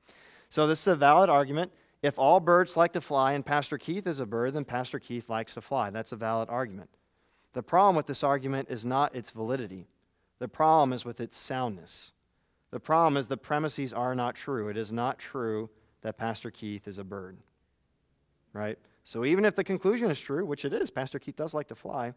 [0.49, 1.73] So this is a valid argument.
[2.03, 5.29] If all birds like to fly and Pastor Keith is a bird, then Pastor Keith
[5.29, 5.91] likes to fly.
[5.91, 6.91] That's a valid argument.
[7.55, 9.87] The problem with this argument is not its validity.
[10.39, 12.13] The problem is with its soundness.
[12.75, 14.69] The problem is the premises are not true.
[14.69, 15.71] It is not true
[16.03, 17.39] that Pastor Keith is a bird.
[18.53, 18.77] Right?
[19.05, 21.77] So even if the conclusion is true, which it is, Pastor Keith does like to
[21.77, 22.15] fly,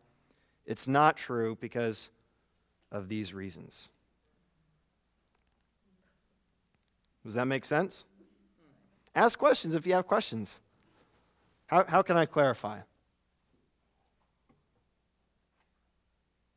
[0.66, 2.10] it's not true because
[2.92, 3.90] of these reasons.
[7.24, 8.06] Does that make sense?
[9.14, 10.60] Ask questions if you have questions.
[11.68, 12.80] How, how can I clarify?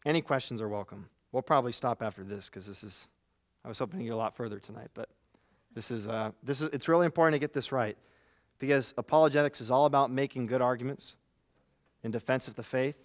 [0.07, 1.11] Any questions are welcome.
[1.33, 3.07] We'll probably stop after this because this is
[3.65, 5.09] I was hoping to get a lot further tonight, but
[5.75, 7.97] this is, uh, this is, it's really important to get this right
[8.59, 11.17] because apologetics is all about making good arguments
[12.03, 12.97] in defense of the faith.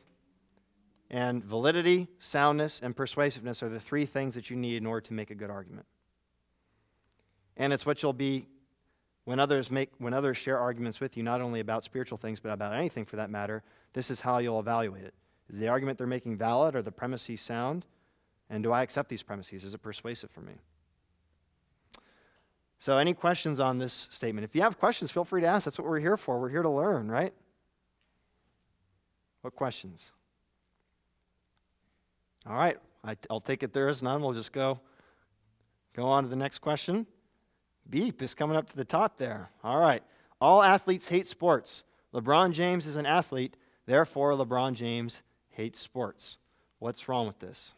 [1.10, 5.14] And validity, soundness, and persuasiveness are the three things that you need in order to
[5.14, 5.86] make a good argument.
[7.58, 8.48] And it's what you'll be
[9.24, 12.52] when others make when others share arguments with you, not only about spiritual things, but
[12.52, 13.64] about anything for that matter.
[13.94, 15.14] This is how you'll evaluate it.
[15.50, 16.76] Is the argument they're making valid?
[16.76, 17.86] Are the premises sound?
[18.50, 19.64] And do I accept these premises?
[19.64, 20.54] Is it persuasive for me?
[22.78, 24.46] So, any questions on this statement?
[24.46, 25.66] If you have questions, feel free to ask.
[25.66, 26.40] That's what we're here for.
[26.40, 27.34] We're here to learn, right?
[29.42, 30.12] What questions?
[32.48, 34.22] All right, I, will take it there is none.
[34.22, 34.80] We'll just go
[35.96, 37.08] go on to the next question.
[37.90, 39.50] Beep is coming up to the top there.
[39.64, 40.04] All right.
[40.42, 41.84] All athletes hate sports.
[42.14, 46.38] LeBron James is an athlete, therefore LeBron James hates sports.
[46.80, 47.74] What's wrong with this?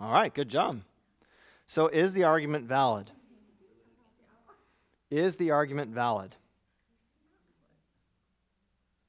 [0.00, 0.82] All right, good job.
[1.66, 3.10] So, is the argument valid?
[5.10, 6.36] Is the argument valid?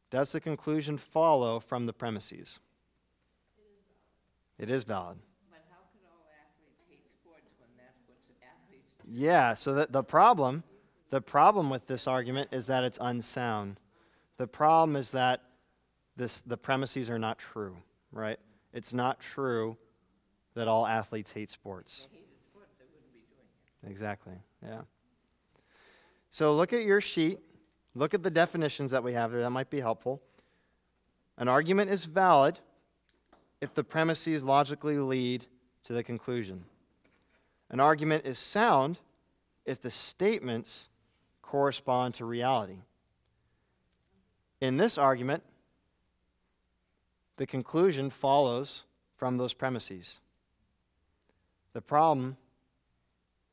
[0.10, 2.60] Does the conclusion follow from the premises?
[4.58, 5.18] It is valid.
[5.52, 9.12] But how could all athletes hate sports when that's what athletes do?
[9.12, 10.64] Yeah, so that the problem,
[11.12, 13.80] the problem with this argument is that it's unsound.
[14.38, 15.44] The problem is that
[16.18, 17.78] this, the premises are not true,
[18.12, 18.40] right?
[18.74, 19.78] It's not true
[20.56, 22.08] that all athletes hate sports.
[23.88, 24.82] Exactly, yeah.
[26.30, 27.40] So look at your sheet.
[27.96, 29.42] Look at the definitions that we have there.
[29.42, 30.22] That might be helpful.
[31.38, 32.60] An argument is valid
[33.62, 35.46] if the premises logically lead
[35.84, 36.66] to the conclusion.
[37.70, 39.00] An argument is sound
[39.66, 40.90] if the statements
[41.42, 42.80] correspond to reality.
[44.62, 45.44] In this argument,
[47.38, 48.84] the conclusion follows
[49.16, 50.20] from those premises.
[51.74, 52.38] The problem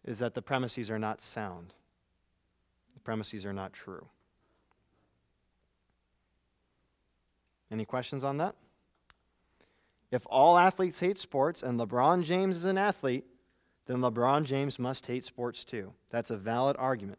[0.04, 1.74] is that the premises are not sound,
[2.94, 4.06] the premises are not true.
[7.70, 8.54] Any questions on that?
[10.12, 13.24] If all athletes hate sports and LeBron James is an athlete,
[13.86, 15.92] then LeBron James must hate sports too.
[16.10, 17.18] That's a valid argument.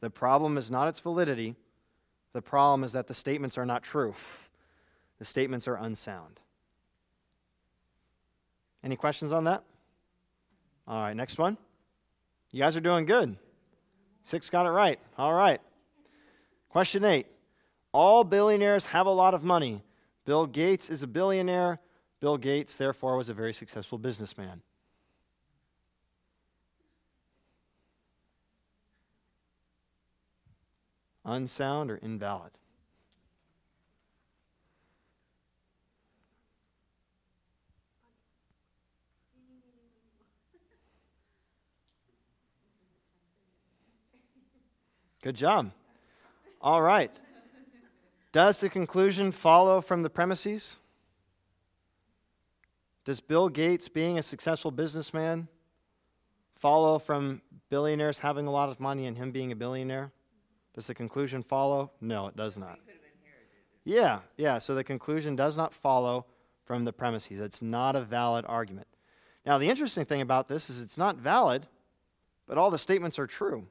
[0.00, 1.56] The problem is not its validity,
[2.32, 4.14] the problem is that the statements are not true.
[5.18, 6.40] The statements are unsound.
[8.82, 9.64] Any questions on that?
[10.90, 11.56] All right, next one.
[12.50, 13.36] You guys are doing good.
[14.24, 14.98] Six got it right.
[15.16, 15.60] All right.
[16.68, 17.28] Question eight.
[17.92, 19.84] All billionaires have a lot of money.
[20.24, 21.78] Bill Gates is a billionaire.
[22.18, 24.62] Bill Gates, therefore, was a very successful businessman.
[31.24, 32.50] Unsound or invalid?
[45.22, 45.70] Good job.
[46.60, 47.10] All right.
[48.32, 50.78] Does the conclusion follow from the premises?
[53.04, 55.48] Does Bill Gates being a successful businessman
[56.56, 60.12] follow from billionaires having a lot of money and him being a billionaire?
[60.74, 61.90] Does the conclusion follow?
[62.00, 62.78] No, it does not.
[63.84, 64.58] Yeah, yeah.
[64.58, 66.26] So the conclusion does not follow
[66.64, 67.40] from the premises.
[67.40, 68.86] It's not a valid argument.
[69.44, 71.66] Now, the interesting thing about this is it's not valid,
[72.46, 73.66] but all the statements are true.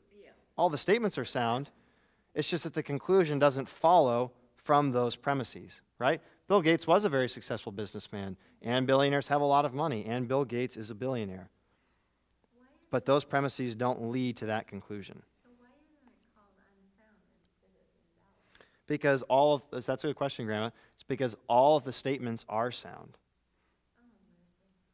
[0.60, 1.70] All the statements are sound.
[2.36, 6.20] It's just that the conclusion doesn't follow from those premises, right?
[6.50, 10.28] Bill Gates was a very successful businessman, and billionaires have a lot of money, and
[10.28, 11.50] Bill Gates is a billionaire.
[12.92, 15.24] But those premises don't lead to that conclusion.
[18.86, 20.72] Because all of that's a good question, Grandma.
[20.94, 23.18] It's because all of the statements are sound.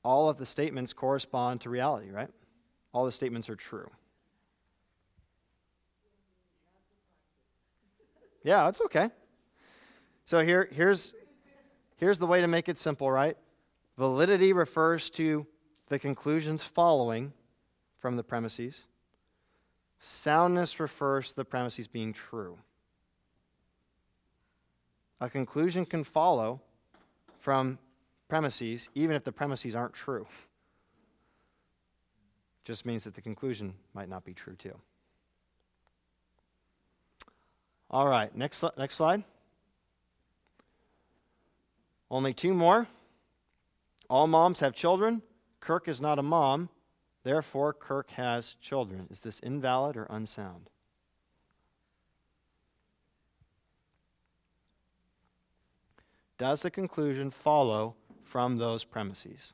[0.03, 2.29] All of the statements correspond to reality, right?
[2.93, 3.89] All the statements are true.
[8.45, 9.09] Yeah, it's okay.
[10.23, 11.15] So here, here's,
[11.97, 13.35] here's the way to make it simple, right?
[13.97, 15.47] Validity refers to
[15.89, 17.33] the conclusions following
[17.97, 18.85] from the premises.
[19.97, 22.59] Soundness refers to the premises being true.
[25.19, 26.61] A conclusion can follow
[27.39, 27.79] from
[28.27, 30.27] premises, even if the premises aren't true.
[32.63, 34.75] Just means that the conclusion might not be true, too.
[37.89, 39.23] All right, next, next slide.
[42.09, 42.87] Only two more.
[44.09, 45.21] All moms have children.
[45.59, 46.69] Kirk is not a mom.
[47.23, 49.07] Therefore, Kirk has children.
[49.09, 50.69] Is this invalid or unsound?
[56.37, 59.53] Does the conclusion follow from those premises?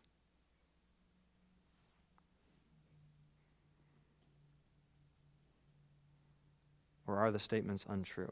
[7.11, 8.31] Or are the statements untrue?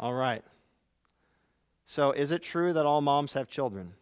[0.00, 0.42] All right.
[1.84, 3.92] So, is it true that all moms have children?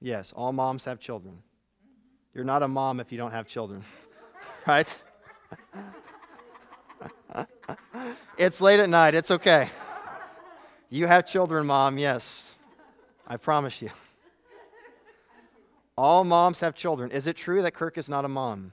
[0.00, 1.42] Yes, all moms have children.
[2.34, 3.82] You're not a mom if you don't have children,
[4.66, 4.96] right?
[8.38, 9.14] it's late at night.
[9.14, 9.68] It's okay.
[10.88, 12.60] You have children, mom, yes.
[13.26, 13.90] I promise you.
[15.98, 17.10] All moms have children.
[17.10, 18.72] Is it true that Kirk is not a mom?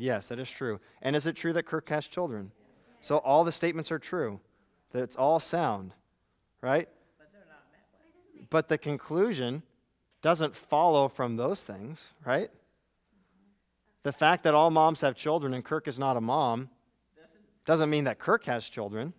[0.00, 0.80] Yes, that is true.
[1.02, 2.52] And is it true that Kirk has children?
[3.00, 4.40] So all the statements are true.
[4.92, 5.92] That it's all sound,
[6.62, 6.88] right?
[8.48, 9.62] But the conclusion
[10.22, 12.50] doesn't follow from those things, right?
[14.02, 16.70] The fact that all moms have children and Kirk is not a mom
[17.66, 19.12] doesn't mean that Kirk has children,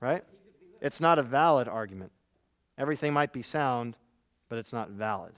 [0.00, 0.22] right?
[0.80, 2.12] It's not a valid argument.
[2.78, 3.96] Everything might be sound,
[4.48, 5.34] but it's not valid.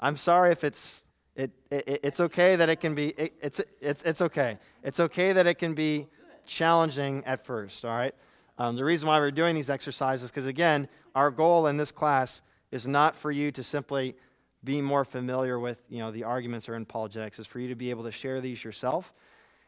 [0.00, 1.04] I'm sorry if it's
[1.36, 4.58] it, it it's okay that it can be it, it's it's it's okay.
[4.82, 6.08] It's okay that it can be
[6.46, 7.84] challenging at first.
[7.84, 8.14] All right.
[8.58, 12.42] Um, the reason why we're doing these exercises because again, our goal in this class
[12.70, 14.16] is not for you to simply
[14.64, 17.38] be more familiar with you know the arguments or in apologetics.
[17.38, 19.12] Is for you to be able to share these yourself,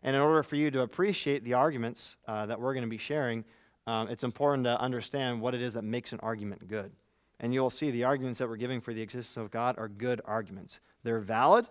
[0.03, 2.99] and in order for you to appreciate the arguments uh, that we're going to be
[2.99, 3.45] sharing,
[3.87, 6.91] um, it's important to understand what it is that makes an argument good.
[7.41, 10.21] And you'll see the arguments that we're giving for the existence of God are good
[10.25, 10.81] arguments.
[11.03, 11.67] They're valid,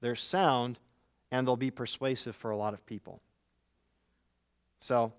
[0.00, 0.78] they're sound,
[1.30, 3.20] and they'll be persuasive for a lot of people.
[4.80, 5.12] So,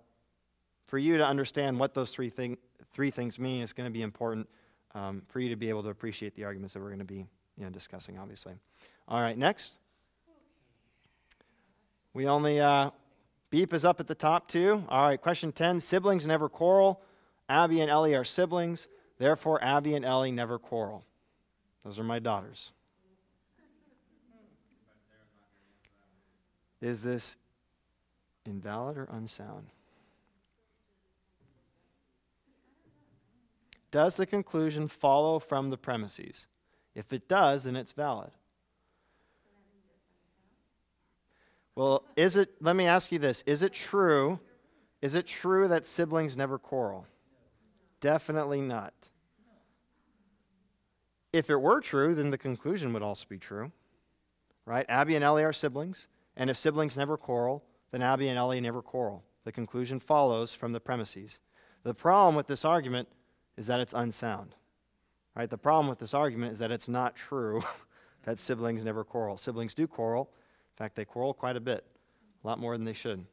[0.85, 2.57] for you to understand what those three, thing,
[2.93, 4.47] three things mean is going to be important
[4.93, 7.25] um, for you to be able to appreciate the arguments that we're going to be
[7.57, 8.53] you know, discussing, obviously.
[9.07, 9.73] All right, next.
[12.13, 12.91] We only, uh,
[13.49, 14.83] beep is up at the top, too.
[14.87, 17.01] All right, question 10 Siblings never quarrel.
[17.49, 18.87] Abby and Ellie are siblings.
[19.17, 21.05] Therefore, Abby and Ellie never quarrel.
[21.83, 22.71] Those are my daughters.
[26.81, 27.37] Is this
[28.45, 29.67] invalid or unsound?
[33.91, 36.47] Does the conclusion follow from the premises?
[36.95, 38.31] If it does, then it's valid.
[41.75, 44.39] Well, is it, let me ask you this is it true?
[45.01, 47.05] Is it true that siblings never quarrel?
[48.05, 48.93] Definitely not.
[51.33, 53.71] If it were true, then the conclusion would also be true.
[54.63, 54.85] Right?
[54.87, 56.07] Abby and Ellie are siblings,
[56.37, 59.23] and if siblings never quarrel, then Abby and Ellie never quarrel.
[59.43, 61.39] The conclusion follows from the premises.
[61.81, 63.07] The problem with this argument
[63.57, 64.53] is that it's unsound.
[65.35, 65.49] Right?
[65.49, 67.63] The problem with this argument is that it's not true
[68.25, 69.35] that siblings never quarrel.
[69.35, 70.29] Siblings do quarrel.
[70.75, 71.83] In fact, they quarrel quite a bit,
[72.43, 73.25] a lot more than they should.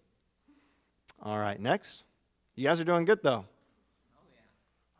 [1.22, 2.04] All right, next.
[2.54, 3.44] You guys are doing good, though.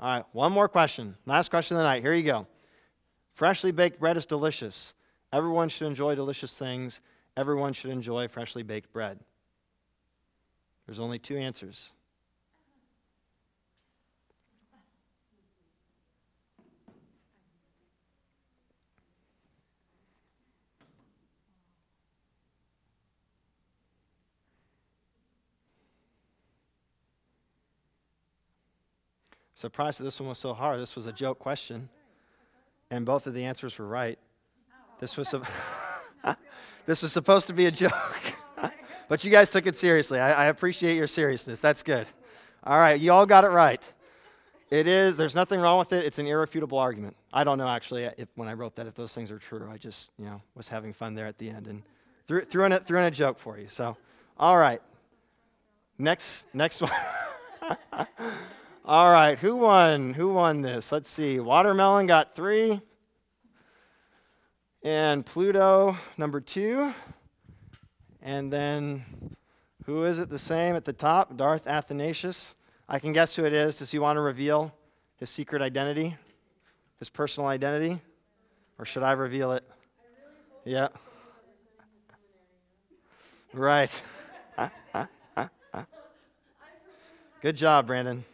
[0.02, 1.16] All right, one more question.
[1.26, 2.02] Last question of the night.
[2.02, 2.48] Here you go.
[3.34, 4.94] Freshly baked bread is delicious.
[5.32, 7.00] Everyone should enjoy delicious things.
[7.36, 9.20] Everyone should enjoy freshly baked bread.
[10.86, 11.92] There's only two answers.
[29.62, 30.80] Surprised that this one was so hard.
[30.80, 31.89] This was a joke question,
[32.90, 34.18] and both of the answers were right.
[34.98, 35.32] This was,
[36.86, 37.93] this was supposed to be a joke,
[39.09, 40.18] but you guys took it seriously.
[40.18, 41.60] I, I appreciate your seriousness.
[41.60, 42.09] That's good.
[42.64, 43.80] All right, you all got it right.
[44.68, 46.06] It is, there's nothing wrong with it.
[46.06, 47.14] It's an irrefutable argument.
[47.32, 49.70] I don't know actually if, when I wrote that if those things are true.
[49.72, 51.84] I just, you know, was having fun there at the end and
[52.26, 53.68] threw, threw, in, a, threw in a joke for you.
[53.68, 53.97] So,
[54.36, 54.82] all right.
[55.98, 56.90] Next, next one.
[58.84, 60.12] All right, who won?
[60.12, 60.90] Who won this?
[60.90, 61.38] Let's see.
[61.38, 62.80] Watermelon got three.
[64.82, 66.92] And Pluto, number two.
[68.22, 69.04] And then
[69.86, 71.36] who is it the same at the top?
[71.36, 72.56] Darth Athanasius.
[72.88, 73.76] I can guess who it is.
[73.76, 74.74] Does he want to reveal
[75.16, 76.16] his secret identity,
[76.98, 78.00] his personal identity?
[78.80, 79.62] Or should I reveal it?
[80.64, 80.88] Yeah.
[83.52, 83.92] Right.
[87.42, 88.24] Good job, Brandon.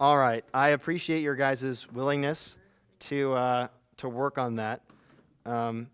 [0.00, 0.42] All right.
[0.54, 2.56] I appreciate your guys' willingness
[3.00, 3.68] to, uh,
[3.98, 4.80] to work on that.
[5.44, 5.90] Um,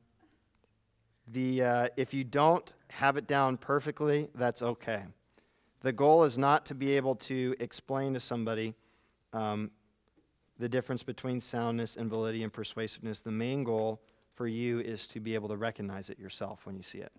[1.26, 5.02] the, uh, if you don't have it down perfectly, that's okay.
[5.80, 8.76] The goal is not to be able to explain to somebody
[9.32, 9.72] um,
[10.60, 13.22] the difference between soundness and validity and persuasiveness.
[13.22, 14.00] The main goal
[14.34, 17.10] for you is to be able to recognize it yourself when you see it.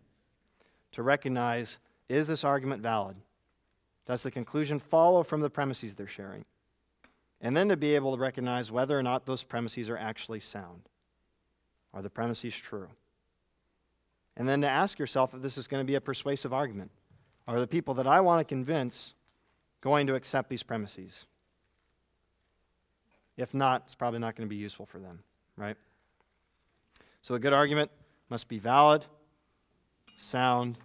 [0.93, 3.17] To recognize is this argument valid?
[4.05, 6.45] Does the conclusion follow from the premises they're sharing?
[7.41, 10.89] And then to be able to recognize whether or not those premises are actually sound.
[11.93, 12.89] Are the premises true?
[14.35, 16.91] And then to ask yourself if this is going to be a persuasive argument.
[17.47, 19.13] Are the people that I want to convince
[19.81, 21.25] going to accept these premises?
[23.37, 25.23] If not, it's probably not going to be useful for them,
[25.55, 25.77] right?
[27.21, 27.91] So a good argument
[28.29, 29.05] must be valid,
[30.17, 30.77] sound,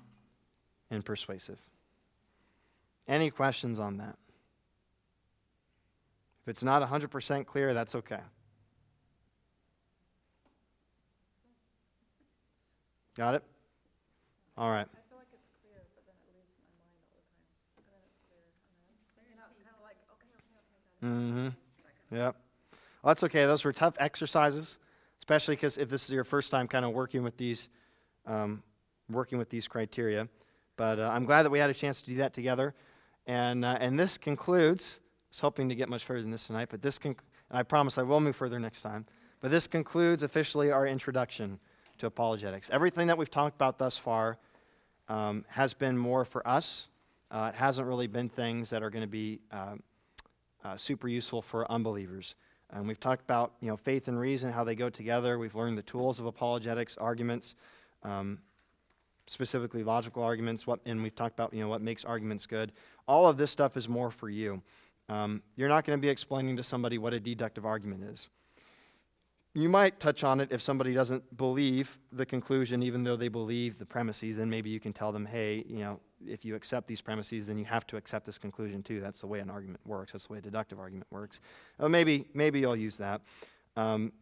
[0.90, 1.60] and persuasive.
[3.08, 4.16] Any questions on that?
[6.42, 8.18] If it's not 100% clear, that's okay.
[13.16, 13.44] Got it?
[14.56, 14.80] All right.
[14.80, 17.78] I feel like it's clear, but then it leaves my mind all the time.
[17.78, 19.26] And then it's clear, and then it's clear.
[19.30, 21.14] You know, it's kind of like, okay, okay, okay, got it.
[21.14, 22.16] Mm-hmm.
[22.16, 22.34] Yep.
[23.02, 23.44] Well, that's okay.
[23.44, 24.78] Those were tough exercises,
[25.18, 27.68] especially because if this is your first time kind of working with these,
[28.26, 28.62] um,
[29.08, 30.26] working with these criteria.
[30.76, 32.74] But uh, I'm glad that we had a chance to do that together.
[33.26, 35.00] And, uh, and this concludes
[35.32, 37.16] was hoping to get much further than this tonight, but this and
[37.50, 39.06] I promise I will move further next time.
[39.40, 41.58] But this concludes officially our introduction
[41.98, 42.68] to apologetics.
[42.68, 44.36] Everything that we've talked about thus far
[45.08, 46.88] um, has been more for us.
[47.30, 49.76] Uh, it hasn't really been things that are going to be uh,
[50.64, 52.34] uh, super useful for unbelievers.
[52.70, 55.38] And we've talked about you know faith and reason, how they go together.
[55.38, 57.54] We've learned the tools of apologetics, arguments.
[58.02, 58.38] Um,
[59.26, 62.72] specifically logical arguments, what, and we've talked about you know what makes arguments good.
[63.08, 64.62] All of this stuff is more for you.
[65.12, 68.30] Um, you're not going to be explaining to somebody what a deductive argument is.
[69.52, 73.78] You might touch on it if somebody doesn't believe the conclusion, even though they believe
[73.78, 74.38] the premises.
[74.38, 77.58] Then maybe you can tell them, hey, you know, if you accept these premises, then
[77.58, 79.00] you have to accept this conclusion too.
[79.00, 80.12] That's the way an argument works.
[80.12, 81.42] That's the way a deductive argument works.
[81.78, 83.20] Maybe maybe you'll use that.
[83.76, 84.12] Um,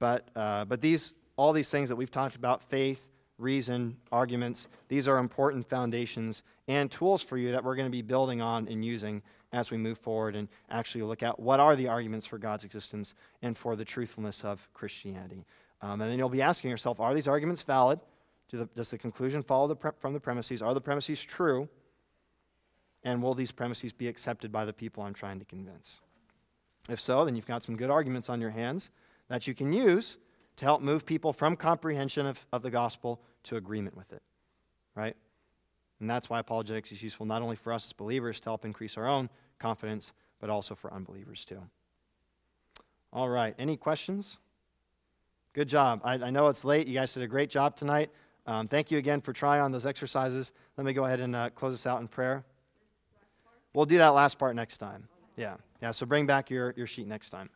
[0.00, 3.06] but uh, but these all these things that we've talked about, faith,
[3.38, 8.02] reason, arguments, these are important foundations and tools for you that we're going to be
[8.02, 9.22] building on and using
[9.52, 13.14] as we move forward and actually look at what are the arguments for God's existence
[13.42, 15.44] and for the truthfulness of Christianity.
[15.82, 18.00] Um, and then you'll be asking yourself, are these arguments valid?
[18.48, 20.62] Do the, does the conclusion follow the pre- from the premises?
[20.62, 21.68] Are the premises true?
[23.04, 26.00] And will these premises be accepted by the people I'm trying to convince?
[26.88, 28.90] If so, then you've got some good arguments on your hands
[29.28, 30.18] that you can use
[30.56, 34.22] to help move people from comprehension of, of the gospel to agreement with it.
[34.94, 35.16] Right?
[36.00, 38.96] And that's why apologetics is useful not only for us as believers to help increase
[38.96, 41.62] our own confidence, but also for unbelievers too.
[43.12, 43.54] All right.
[43.58, 44.38] Any questions?
[45.54, 46.02] Good job.
[46.04, 46.86] I, I know it's late.
[46.86, 48.10] You guys did a great job tonight.
[48.46, 50.52] Um, thank you again for trying on those exercises.
[50.76, 52.44] Let me go ahead and uh, close us out in prayer.
[53.74, 55.08] We'll do that last part next time.
[55.36, 55.56] Yeah.
[55.80, 55.92] Yeah.
[55.92, 57.48] So bring back your, your sheet next time.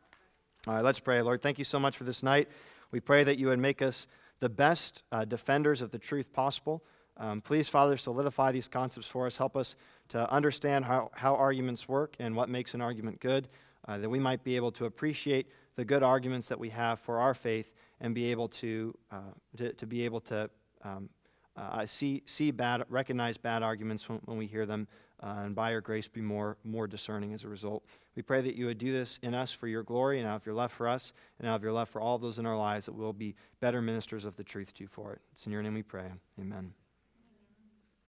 [0.67, 0.85] All right.
[0.85, 1.21] Let's pray.
[1.21, 2.49] Lord, thank you so much for this night.
[2.91, 4.07] We pray that you would make us
[4.41, 6.83] the best uh, defenders of the truth possible.
[7.17, 9.37] Um, please, Father, solidify these concepts for us.
[9.37, 9.77] Help us
[10.09, 13.49] to understand how, how arguments work and what makes an argument good,
[13.87, 15.47] uh, that we might be able to appreciate
[15.77, 19.19] the good arguments that we have for our faith and be able to, uh,
[19.57, 20.49] to, to, be able to
[20.83, 21.11] um,
[21.57, 24.89] uh, see, see bad, recognize bad arguments when, when we hear them,
[25.23, 27.85] uh, and by your grace be more, more discerning as a result.
[28.17, 30.47] We pray that you would do this in us for your glory and out of
[30.47, 32.87] your love for us and out of your love for all those in our lives
[32.87, 35.21] that we'll be better ministers of the truth to you for it.
[35.33, 36.11] It's in your name we pray.
[36.39, 36.73] Amen.